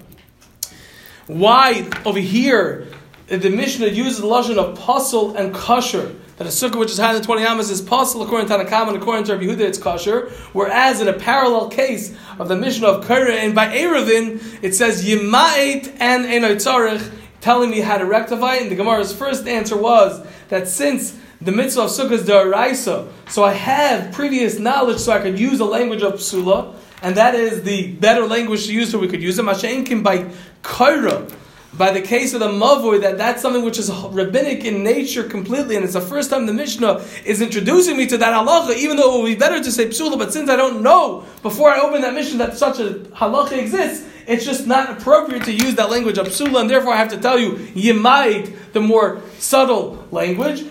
Why 1.27 1.91
over 2.05 2.21
here 2.21 2.87
the 3.27 3.51
Mishnah 3.51 3.89
uses 3.89 4.21
the 4.21 4.27
lashon 4.29 4.57
of 4.57 4.79
pasul 4.79 5.35
and 5.35 5.53
kosher? 5.53 6.15
That 6.37 6.47
a 6.47 6.51
sukkah 6.51 6.79
which 6.79 6.93
is 6.93 6.99
higher 6.99 7.15
than 7.15 7.25
twenty 7.25 7.45
amas 7.45 7.71
is 7.71 7.83
possible 7.83 8.23
according 8.23 8.47
to 8.47 8.55
Tanakam 8.55 8.87
and 8.87 8.99
according 8.99 9.25
to 9.25 9.33
Rabbi 9.33 9.47
Yehuda 9.47 9.63
it's 9.63 9.79
kosher. 9.79 10.31
Whereas 10.53 11.01
in 11.01 11.09
a 11.09 11.13
parallel 11.13 11.71
case 11.71 12.17
of 12.39 12.47
the 12.47 12.55
Mishnah 12.55 12.87
of 12.87 13.05
Korah 13.05 13.35
and 13.35 13.57
by 13.57 13.77
Eruvin 13.77 14.63
it 14.63 14.77
says 14.77 15.05
yimait 15.05 15.93
and 15.99 16.27
enotzarich 16.27 17.17
telling 17.41 17.71
me 17.71 17.81
how 17.81 17.99
to 17.99 18.05
rectify 18.05 18.57
it. 18.57 18.63
And 18.63 18.71
the 18.71 18.77
Gemara's 18.77 19.13
first 19.13 19.47
answer 19.47 19.77
was 19.77 20.27
that 20.49 20.69
since 20.69 21.19
the 21.41 21.53
mitzvah 21.53 21.83
of 21.83 21.91
sukkah 21.91 22.13
is 22.13 22.25
daraisa, 22.25 23.09
so 23.29 23.45
I 23.45 23.55
have 23.55 24.13
previous 24.13 24.59
knowledge, 24.59 24.99
so 24.99 25.13
I 25.13 25.21
could 25.21 25.39
use 25.39 25.61
a 25.61 25.65
language 25.65 26.03
of 26.03 26.15
psula, 26.15 26.75
and 27.03 27.17
that 27.17 27.35
is 27.35 27.63
the 27.63 27.93
better 27.93 28.27
language 28.27 28.67
to 28.67 28.75
use, 28.75 28.91
so 28.91 28.99
we 28.99 29.09
could 29.09 29.23
use 29.23 29.39
it. 29.39 29.45
Masha'inkin 29.47 30.03
by 30.03 30.31
kaira, 30.63 31.35
by 31.73 31.93
the 31.93 32.03
case 32.03 32.35
of 32.35 32.41
the 32.41 32.49
mavoi, 32.49 33.01
that 33.01 33.17
that's 33.17 33.41
something 33.41 33.65
which 33.65 33.79
is 33.79 33.91
rabbinic 33.91 34.67
in 34.67 34.83
nature 34.83 35.23
completely, 35.23 35.77
and 35.77 35.85
it's 35.85 35.95
the 35.95 36.01
first 36.03 36.29
time 36.29 36.45
the 36.45 36.53
Mishnah 36.53 37.03
is 37.25 37.41
introducing 37.41 37.97
me 37.97 38.07
to 38.09 38.19
that 38.19 38.35
halacha, 38.35 38.77
even 38.77 38.99
though 38.99 39.15
it 39.15 39.23
would 39.23 39.29
be 39.29 39.35
better 39.35 39.63
to 39.63 39.73
say 39.73 39.87
psula, 39.87 40.19
but 40.19 40.35
since 40.35 40.51
I 40.51 40.57
don't 40.57 40.83
know 40.83 41.25
before 41.43 41.71
I 41.71 41.81
open 41.81 42.03
that 42.03 42.13
Mishnah 42.13 42.37
that 42.37 42.59
such 42.59 42.81
a 42.81 42.91
halacha 43.15 43.57
exists, 43.57 44.07
it's 44.27 44.45
just 44.45 44.67
not 44.67 44.99
appropriate 44.99 45.45
to 45.45 45.53
use 45.53 45.75
that 45.77 45.91
language 45.91 46.19
of 46.19 46.27
psula, 46.29 46.61
and 46.61 46.71
therefore 46.71 46.93
I 46.93 46.97
have 46.97 47.11
to 47.11 47.19
tell 47.19 47.39
you 47.39 47.53
yimait, 47.53 48.73
the 48.73 48.81
more 48.81 49.23
subtle 49.39 50.07
language. 50.11 50.65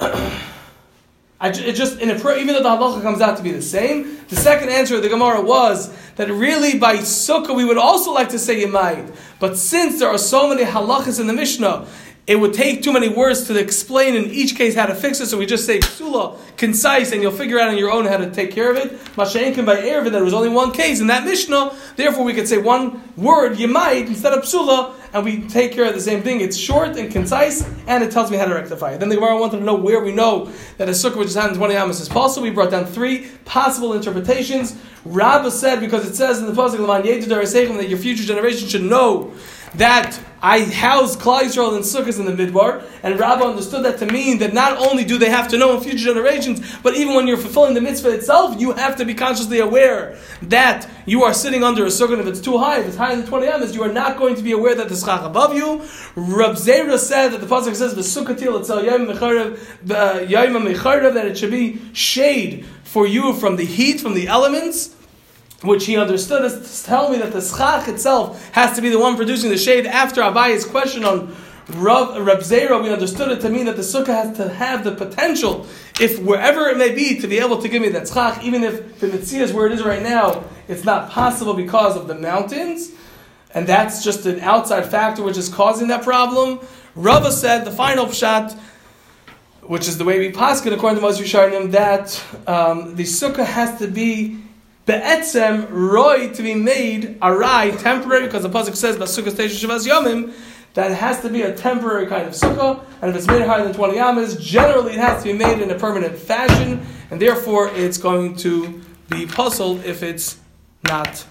I, 1.42 1.50
ju- 1.50 1.64
it 1.64 1.72
just 1.74 2.00
even 2.00 2.14
though 2.18 2.62
the 2.62 2.68
halacha 2.68 3.02
comes 3.02 3.20
out 3.20 3.36
to 3.36 3.42
be 3.42 3.50
the 3.50 3.62
same, 3.62 4.20
the 4.28 4.36
second 4.36 4.68
answer 4.68 4.94
of 4.94 5.02
the 5.02 5.08
Gemara 5.08 5.40
was 5.40 5.92
that 6.14 6.28
really 6.30 6.78
by 6.78 6.98
sukkah 6.98 7.54
we 7.54 7.64
would 7.64 7.78
also 7.78 8.12
like 8.12 8.28
to 8.28 8.38
say 8.38 8.64
yimait, 8.64 9.12
but 9.40 9.58
since 9.58 9.98
there 9.98 10.08
are 10.08 10.18
so 10.18 10.48
many 10.48 10.62
halachas 10.62 11.18
in 11.18 11.26
the 11.26 11.32
Mishnah 11.32 11.86
it 12.24 12.36
would 12.36 12.54
take 12.54 12.82
too 12.82 12.92
many 12.92 13.08
words 13.08 13.48
to 13.48 13.58
explain 13.58 14.14
in 14.14 14.26
each 14.26 14.54
case 14.54 14.76
how 14.76 14.86
to 14.86 14.94
fix 14.94 15.20
it, 15.20 15.26
so 15.26 15.36
we 15.36 15.44
just 15.44 15.66
say 15.66 15.80
psula, 15.80 16.38
concise, 16.56 17.10
and 17.10 17.20
you'll 17.20 17.32
figure 17.32 17.58
out 17.58 17.68
on 17.68 17.76
your 17.76 17.90
own 17.90 18.06
how 18.06 18.16
to 18.16 18.30
take 18.30 18.52
care 18.52 18.70
of 18.70 18.76
it. 18.76 18.92
Masha'inkin 19.16 19.66
by 19.66 19.76
Eruvin, 19.76 20.12
there 20.12 20.22
was 20.22 20.32
only 20.32 20.48
one 20.48 20.70
case 20.70 21.00
in 21.00 21.08
that 21.08 21.24
Mishnah, 21.24 21.74
therefore 21.96 22.24
we 22.24 22.32
could 22.32 22.46
say 22.46 22.58
one 22.58 23.02
word, 23.16 23.58
might 23.68 24.06
instead 24.06 24.32
of 24.32 24.44
psula, 24.44 24.94
and 25.12 25.24
we 25.24 25.46
take 25.48 25.72
care 25.72 25.84
of 25.84 25.94
the 25.94 26.00
same 26.00 26.22
thing. 26.22 26.40
It's 26.40 26.56
short 26.56 26.96
and 26.96 27.10
concise, 27.10 27.68
and 27.86 28.04
it 28.04 28.12
tells 28.12 28.30
me 28.30 28.36
how 28.36 28.46
to 28.46 28.54
rectify 28.54 28.92
it. 28.92 29.00
Then 29.00 29.08
the 29.08 29.16
Gemara 29.16 29.38
wanted 29.38 29.58
to 29.58 29.64
know 29.64 29.74
where 29.74 30.00
we 30.00 30.12
know 30.12 30.50
that 30.78 30.88
a 30.88 30.92
sukkah 30.92 31.16
which 31.16 31.28
is 31.28 31.36
in 31.36 31.54
20 31.54 31.74
amas 31.74 32.00
is 32.00 32.08
possible. 32.08 32.44
We 32.44 32.50
brought 32.50 32.70
down 32.70 32.86
three 32.86 33.28
possible 33.44 33.92
interpretations. 33.94 34.76
Rabbah 35.04 35.50
said, 35.50 35.80
because 35.80 36.08
it 36.08 36.14
says 36.14 36.38
in 36.38 36.46
the 36.46 36.52
Pasuk, 36.52 36.78
that 37.78 37.88
your 37.88 37.98
future 37.98 38.22
generation 38.22 38.68
should 38.68 38.82
know 38.84 39.32
that 39.74 40.18
I 40.44 40.64
house 40.64 41.16
Klal 41.16 41.42
Yisrael 41.42 41.70
in 41.76 42.26
in 42.26 42.36
the 42.36 42.46
Midbar, 42.46 42.84
and 43.04 43.18
Rabbah 43.18 43.48
understood 43.48 43.84
that 43.84 43.98
to 43.98 44.06
mean 44.06 44.38
that 44.38 44.52
not 44.52 44.76
only 44.76 45.04
do 45.04 45.16
they 45.16 45.30
have 45.30 45.46
to 45.48 45.56
know 45.56 45.76
in 45.76 45.82
future 45.82 46.12
generations, 46.12 46.60
but 46.82 46.96
even 46.96 47.14
when 47.14 47.28
you're 47.28 47.36
fulfilling 47.36 47.74
the 47.74 47.80
mitzvah 47.80 48.10
itself, 48.10 48.60
you 48.60 48.72
have 48.72 48.96
to 48.96 49.04
be 49.04 49.14
consciously 49.14 49.60
aware 49.60 50.18
that 50.42 50.88
you 51.06 51.22
are 51.22 51.32
sitting 51.32 51.62
under 51.62 51.84
a 51.84 51.88
sukkah. 51.88 52.18
If 52.18 52.26
it's 52.26 52.40
too 52.40 52.58
high, 52.58 52.80
if 52.80 52.88
it's 52.88 52.96
higher 52.96 53.14
than 53.14 53.24
20 53.24 53.46
amas, 53.46 53.74
you 53.74 53.84
are 53.84 53.92
not 53.92 54.18
going 54.18 54.34
to 54.34 54.42
be 54.42 54.50
aware 54.50 54.74
that 54.74 54.88
the 54.88 54.96
schach 54.96 55.22
above 55.24 55.54
you. 55.54 55.80
Rab 56.16 56.56
Zera 56.56 56.98
said 56.98 57.28
that 57.28 57.40
the 57.40 57.46
pasuk 57.46 57.76
says 57.76 57.94
the 57.94 58.02
sukkatil 58.02 58.60
itzel 58.60 58.84
yom 58.84 59.06
that 61.14 61.26
it 61.26 61.38
should 61.38 61.50
be 61.50 61.80
shade 61.92 62.66
for 62.82 63.06
you 63.06 63.32
from 63.34 63.54
the 63.56 63.64
heat, 63.64 64.00
from 64.00 64.14
the 64.14 64.26
elements 64.26 64.96
which 65.62 65.86
he 65.86 65.96
understood 65.96 66.44
is 66.44 66.80
to 66.80 66.86
tell 66.86 67.08
me 67.08 67.18
that 67.18 67.32
the 67.32 67.40
schach 67.40 67.88
itself 67.88 68.50
has 68.52 68.74
to 68.76 68.82
be 68.82 68.90
the 68.90 68.98
one 68.98 69.16
producing 69.16 69.50
the 69.50 69.56
shade. 69.56 69.86
After 69.86 70.20
Abaye's 70.20 70.64
question 70.64 71.04
on 71.04 71.34
Rav, 71.74 72.26
Rab 72.26 72.40
Zera, 72.40 72.82
we 72.82 72.92
understood 72.92 73.30
it 73.30 73.40
to 73.42 73.48
mean 73.48 73.66
that 73.66 73.76
the 73.76 73.82
sukkah 73.82 74.06
has 74.08 74.36
to 74.36 74.48
have 74.48 74.82
the 74.82 74.92
potential, 74.92 75.66
if 76.00 76.18
wherever 76.18 76.68
it 76.68 76.76
may 76.76 76.92
be, 76.92 77.20
to 77.20 77.28
be 77.28 77.38
able 77.38 77.62
to 77.62 77.68
give 77.68 77.80
me 77.80 77.88
that 77.90 78.08
schach, 78.08 78.42
even 78.42 78.64
if 78.64 78.98
the 78.98 79.06
mitzvah 79.06 79.42
is 79.42 79.52
where 79.52 79.66
it 79.66 79.72
is 79.72 79.82
right 79.82 80.02
now, 80.02 80.44
it's 80.66 80.84
not 80.84 81.10
possible 81.10 81.54
because 81.54 81.96
of 81.96 82.08
the 82.08 82.14
mountains, 82.14 82.90
and 83.54 83.66
that's 83.66 84.02
just 84.02 84.26
an 84.26 84.40
outside 84.40 84.86
factor 84.86 85.22
which 85.22 85.36
is 85.36 85.48
causing 85.48 85.88
that 85.88 86.02
problem. 86.02 86.58
Rava 86.96 87.30
said 87.30 87.64
the 87.64 87.70
final 87.70 88.06
pshat, 88.06 88.58
which 89.62 89.86
is 89.86 89.96
the 89.96 90.04
way 90.04 90.18
we 90.18 90.32
pass 90.32 90.60
paskin 90.60 90.72
according 90.72 91.00
to 91.00 91.06
Moshe 91.06 91.22
Sharnim, 91.22 91.70
that 91.70 92.20
um, 92.48 92.96
the 92.96 93.04
sukkah 93.04 93.46
has 93.46 93.78
to 93.78 93.86
be 93.86 94.41
be'etzem 94.86 95.68
roy 95.70 96.28
to 96.32 96.42
be 96.42 96.54
made 96.54 97.18
arai 97.20 97.78
temporary 97.80 98.26
because 98.26 98.42
the 98.42 98.50
pasuk 98.50 98.74
says 98.74 98.96
basukah 98.96 99.30
station 99.30 99.68
shavas 99.68 99.86
yomim 99.86 100.32
that 100.74 100.90
it 100.90 100.94
has 100.94 101.20
to 101.20 101.28
be 101.28 101.42
a 101.42 101.54
temporary 101.54 102.06
kind 102.06 102.26
of 102.26 102.32
sukkah, 102.32 102.82
and 103.00 103.10
if 103.10 103.16
it's 103.16 103.26
made 103.26 103.42
higher 103.42 103.62
than 103.62 103.74
20 103.74 103.98
amas, 103.98 104.36
generally 104.36 104.94
it 104.94 104.98
has 104.98 105.22
to 105.22 105.32
be 105.32 105.38
made 105.38 105.60
in 105.60 105.70
a 105.70 105.78
permanent 105.78 106.16
fashion, 106.16 106.84
and 107.10 107.20
therefore 107.20 107.68
it's 107.74 107.98
going 107.98 108.34
to 108.36 108.80
be 109.10 109.26
puzzled 109.26 109.84
if 109.84 110.02
it's 110.02 110.38
not, 110.88 111.26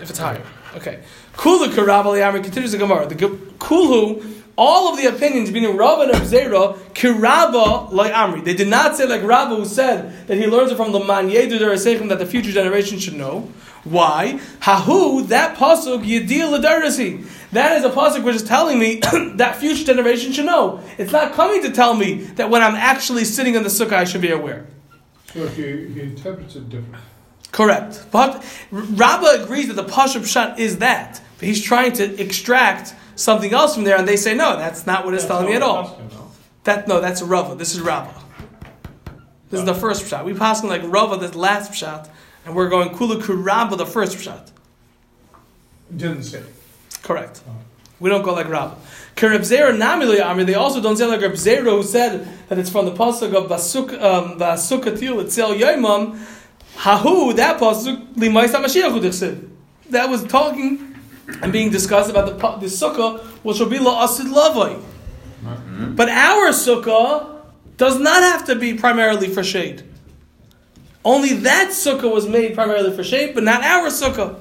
if 0.00 0.10
it's 0.10 0.18
higher. 0.18 0.42
Okay. 0.76 1.00
Kulu 1.36 1.68
karabali 1.72 2.42
continues 2.42 2.72
the 2.72 2.78
Gemara. 2.78 3.06
The 3.06 3.38
Kulu 3.58 4.22
all 4.60 4.92
of 4.92 4.98
the 4.98 5.06
opinions 5.06 5.50
between 5.50 5.74
Rav 5.74 6.00
and 6.00 6.12
Abzera, 6.12 6.76
Kiraba 6.92 7.90
like 7.90 8.12
Amri. 8.12 8.44
They 8.44 8.52
did 8.52 8.68
not 8.68 8.94
say 8.94 9.06
like 9.06 9.22
Rabba 9.22 9.56
who 9.56 9.64
said 9.64 10.26
that 10.26 10.36
he 10.36 10.46
learns 10.46 10.70
it 10.70 10.76
from 10.76 10.92
the 10.92 10.98
Manyedu 10.98 11.58
Derasechim 11.58 12.10
that 12.10 12.18
the 12.18 12.26
future 12.26 12.52
generation 12.52 12.98
should 12.98 13.14
know. 13.14 13.50
Why? 13.84 14.38
Hahu, 14.60 15.26
that 15.28 15.56
pasuk 15.56 16.04
Yedil 16.04 16.58
Ladarasi. 16.58 17.26
That 17.52 17.78
is 17.78 17.84
a 17.86 17.88
pasuk 17.88 18.22
which 18.22 18.36
is 18.36 18.42
telling 18.42 18.78
me 18.78 19.00
that 19.36 19.56
future 19.56 19.82
generation 19.82 20.32
should 20.32 20.44
know. 20.44 20.82
It's 20.98 21.10
not 21.10 21.32
coming 21.32 21.62
to 21.62 21.72
tell 21.72 21.94
me 21.94 22.24
that 22.36 22.50
when 22.50 22.62
I'm 22.62 22.74
actually 22.74 23.24
sitting 23.24 23.54
in 23.54 23.62
the 23.62 23.70
sukkah, 23.70 23.94
I 23.94 24.04
should 24.04 24.20
be 24.20 24.30
aware. 24.30 24.66
So 25.32 25.48
he, 25.48 25.86
he 25.86 26.00
interprets 26.02 26.56
it 26.56 26.68
differently. 26.68 27.00
Correct. 27.50 28.04
But 28.10 28.44
Rabbah 28.70 29.42
agrees 29.42 29.68
that 29.68 29.74
the 29.74 29.84
Pashup 29.84 30.26
Shat 30.26 30.58
is 30.58 30.78
that. 30.78 31.22
But 31.38 31.48
he's 31.48 31.62
trying 31.62 31.94
to 31.94 32.22
extract 32.22 32.94
something 33.16 33.52
else 33.52 33.74
from 33.74 33.84
there, 33.84 33.96
and 33.96 34.06
they 34.06 34.16
say, 34.16 34.34
no, 34.34 34.56
that's 34.56 34.86
not 34.86 35.04
what 35.04 35.14
it's 35.14 35.26
telling 35.26 35.46
me 35.46 35.54
at 35.54 35.62
all. 35.62 36.00
That 36.64 36.88
No, 36.88 37.00
that's 37.00 37.22
Rava. 37.22 37.54
This 37.54 37.74
is 37.74 37.80
Rava. 37.80 38.14
This 39.50 39.60
is 39.60 39.66
the 39.66 39.74
first 39.74 40.06
shot. 40.08 40.24
We 40.24 40.34
pass 40.34 40.62
like 40.62 40.82
Rava, 40.84 41.16
this 41.16 41.34
last 41.34 41.74
shot, 41.74 42.08
and 42.44 42.54
we're 42.54 42.68
going 42.68 42.90
Kula 42.90 43.20
Kuramba, 43.20 43.76
the 43.76 43.86
first 43.86 44.18
shot. 44.18 44.50
Didn't 45.94 46.22
say. 46.22 46.42
Correct. 47.02 47.42
Oh. 47.48 47.56
We 47.98 48.08
don't 48.08 48.22
go 48.22 48.32
like 48.32 48.48
Rava. 48.48 48.76
Kereb 49.16 49.40
Namili 49.40 50.20
Amri, 50.20 50.46
they 50.46 50.54
also 50.54 50.80
don't 50.80 50.96
say 50.96 51.04
like 51.04 51.20
Reb 51.20 51.32
who 51.32 51.82
said 51.82 52.26
that 52.48 52.58
it's 52.58 52.70
from 52.70 52.86
the 52.86 52.92
pasuk 52.92 53.34
of 53.34 53.50
Basuk 53.50 53.92
um, 54.00 54.38
Basukatil 54.38 55.24
Etzel 55.24 55.54
Yaimam. 55.54 56.18
Hahu, 56.76 57.36
that 57.36 57.60
pasuk, 57.60 58.14
Limaisa 58.14 58.64
Mashiach 58.64 59.48
That 59.90 60.08
was 60.08 60.24
talking 60.24 60.89
and 61.42 61.52
being 61.52 61.70
discussed 61.70 62.10
about 62.10 62.26
the, 62.26 62.66
the 62.66 62.66
sukkah, 62.66 63.20
which 63.42 63.58
will 63.58 63.68
be 63.68 63.78
la'asid 63.78 64.32
lavai. 64.32 64.82
Mm-hmm. 65.42 65.94
But 65.94 66.08
our 66.08 66.50
sukkah 66.50 67.40
does 67.76 67.98
not 67.98 68.22
have 68.22 68.44
to 68.46 68.56
be 68.56 68.74
primarily 68.74 69.28
for 69.28 69.42
shade. 69.42 69.82
Only 71.04 71.32
that 71.34 71.68
sukkah 71.70 72.12
was 72.12 72.28
made 72.28 72.54
primarily 72.54 72.94
for 72.94 73.02
shade, 73.02 73.34
but 73.34 73.42
not 73.42 73.62
our 73.62 73.88
sukkah. 73.88 74.38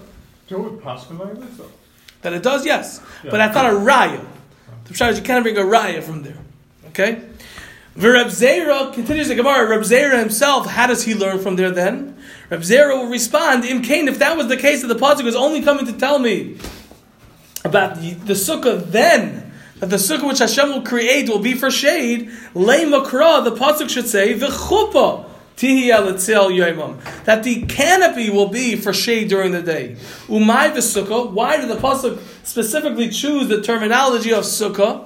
So 0.48 0.66
it 0.66 0.84
possible 0.84 1.26
like 1.26 1.40
this, 1.40 1.58
though? 1.58 1.72
That 2.22 2.34
it 2.34 2.44
does, 2.44 2.66
yes. 2.66 3.02
Yeah. 3.24 3.32
But 3.32 3.42
I 3.42 3.52
thought 3.52 3.66
a 3.66 3.76
raya. 3.78 4.26
The 4.86 4.94
pshat 4.94 5.16
you 5.16 5.22
can't 5.22 5.44
bring 5.44 5.58
a 5.58 5.62
raya 5.62 6.04
from 6.04 6.24
there. 6.24 6.38
Okay? 6.88 7.22
Reb 7.96 8.28
Zera 8.28 8.94
continues 8.94 9.28
the 9.28 9.36
Gemara. 9.36 9.68
Reb 9.68 9.82
Zera 9.82 10.20
himself, 10.20 10.68
how 10.68 10.88
does 10.88 11.04
he 11.04 11.14
learn 11.14 11.40
from 11.40 11.56
there 11.56 11.72
then? 11.72 12.18
Reb 12.50 12.62
Zera 12.62 12.96
will 12.96 13.10
respond, 13.10 13.66
Im 13.66 13.82
Kain, 13.82 14.08
if 14.08 14.20
that 14.20 14.38
was 14.38 14.48
the 14.48 14.58
case 14.58 14.82
that 14.82 14.88
the 14.88 14.96
Pasuk 14.96 15.24
was 15.24 15.36
only 15.36 15.62
coming 15.62 15.86
to 15.86 15.94
tell 15.94 16.20
me 16.20 16.58
about 17.64 18.02
the, 18.02 18.14
the 18.14 18.34
sukkah 18.34 18.90
then, 18.92 19.52
that 19.80 19.90
the 19.90 19.98
sukkah 19.98 20.28
which 20.28 20.40
Hashem 20.40 20.70
will 20.70 20.82
create 20.82 21.30
will 21.30 21.40
be 21.40 21.54
for 21.54 21.72
shade, 21.72 22.30
lay 22.54 22.86
makra, 22.86 23.44
the 23.44 23.52
pasuk 23.52 23.90
should 23.90 24.08
say, 24.08 24.34
v'chupa 24.34 25.26
that 25.60 27.42
the 27.44 27.64
canopy 27.64 28.30
will 28.30 28.48
be 28.48 28.78
for 28.78 28.94
shade 28.94 29.28
during 29.28 29.52
the 29.52 29.62
day. 29.62 29.98
Umay 30.28 30.74
v'sukkah, 30.74 31.32
why 31.32 31.58
did 31.58 31.70
the 31.70 31.76
pasuk 31.76 32.18
specifically 32.44 33.10
choose 33.10 33.50
the 33.50 33.62
terminology 33.62 34.32
of 34.32 34.46
sukkah? 34.46 35.06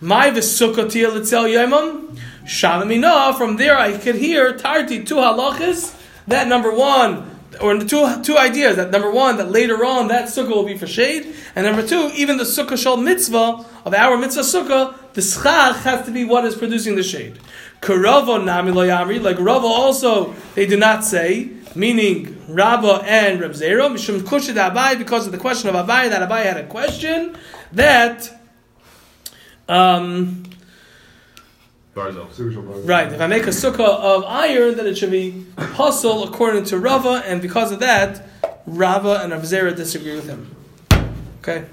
My 0.00 0.30
v'sukkah 0.30 0.86
tihya 0.86 1.12
l'tzel 1.12 1.48
yomam? 1.48 2.16
Shanamina, 2.44 3.36
from 3.36 3.56
there 3.56 3.76
I 3.76 3.98
could 3.98 4.14
hear 4.14 4.52
tarti 4.56 5.02
two 5.04 5.16
halachas, 5.16 6.00
that 6.28 6.46
number 6.46 6.72
one, 6.72 7.37
or 7.60 7.78
two 7.78 8.22
two 8.22 8.36
ideas. 8.36 8.76
That 8.76 8.90
number 8.90 9.10
one, 9.10 9.36
that 9.36 9.50
later 9.50 9.84
on 9.84 10.08
that 10.08 10.28
sukkah 10.28 10.48
will 10.48 10.64
be 10.64 10.76
for 10.76 10.86
shade, 10.86 11.34
and 11.54 11.66
number 11.66 11.86
two, 11.86 12.10
even 12.14 12.36
the 12.36 12.44
sukkah 12.44 12.76
shal 12.76 12.96
mitzvah 12.96 13.64
of 13.84 13.94
our 13.94 14.16
mitzvah 14.16 14.42
sukkah, 14.42 14.94
the 15.14 15.22
schach 15.22 15.76
has 15.82 16.04
to 16.06 16.12
be 16.12 16.24
what 16.24 16.44
is 16.44 16.54
producing 16.54 16.96
the 16.96 17.02
shade. 17.02 17.38
Karava 17.80 18.44
nami 18.44 18.72
like 18.72 19.38
Rava 19.38 19.66
also 19.66 20.34
they 20.54 20.66
do 20.66 20.76
not 20.76 21.04
say, 21.04 21.50
meaning 21.74 22.42
Rabba 22.48 23.02
and 23.04 23.40
Reb 23.40 23.52
Zera, 23.52 23.90
mishum 23.90 24.20
kushid 24.20 24.54
Abaye, 24.54 24.98
because 24.98 25.26
of 25.26 25.32
the 25.32 25.38
question 25.38 25.68
of 25.68 25.74
Abaye, 25.74 26.10
that 26.10 26.28
Abaye 26.28 26.44
had 26.44 26.56
a 26.56 26.66
question 26.66 27.36
that. 27.72 28.34
Um, 29.68 30.47
Right. 32.84 33.12
If 33.12 33.20
I 33.20 33.26
make 33.26 33.44
a 33.44 33.50
sukkah 33.50 33.80
of 33.80 34.24
iron, 34.24 34.76
then 34.76 34.86
it 34.86 34.96
should 34.96 35.10
be 35.10 35.46
pasul 35.56 36.24
according 36.24 36.64
to 36.64 36.78
Rava, 36.78 37.22
and 37.26 37.42
because 37.42 37.72
of 37.72 37.80
that, 37.80 38.28
Rava 38.66 39.20
and 39.22 39.32
Avzera 39.32 39.74
disagree 39.74 40.14
with 40.14 40.26
him. 40.26 40.54
Okay. 41.40 41.64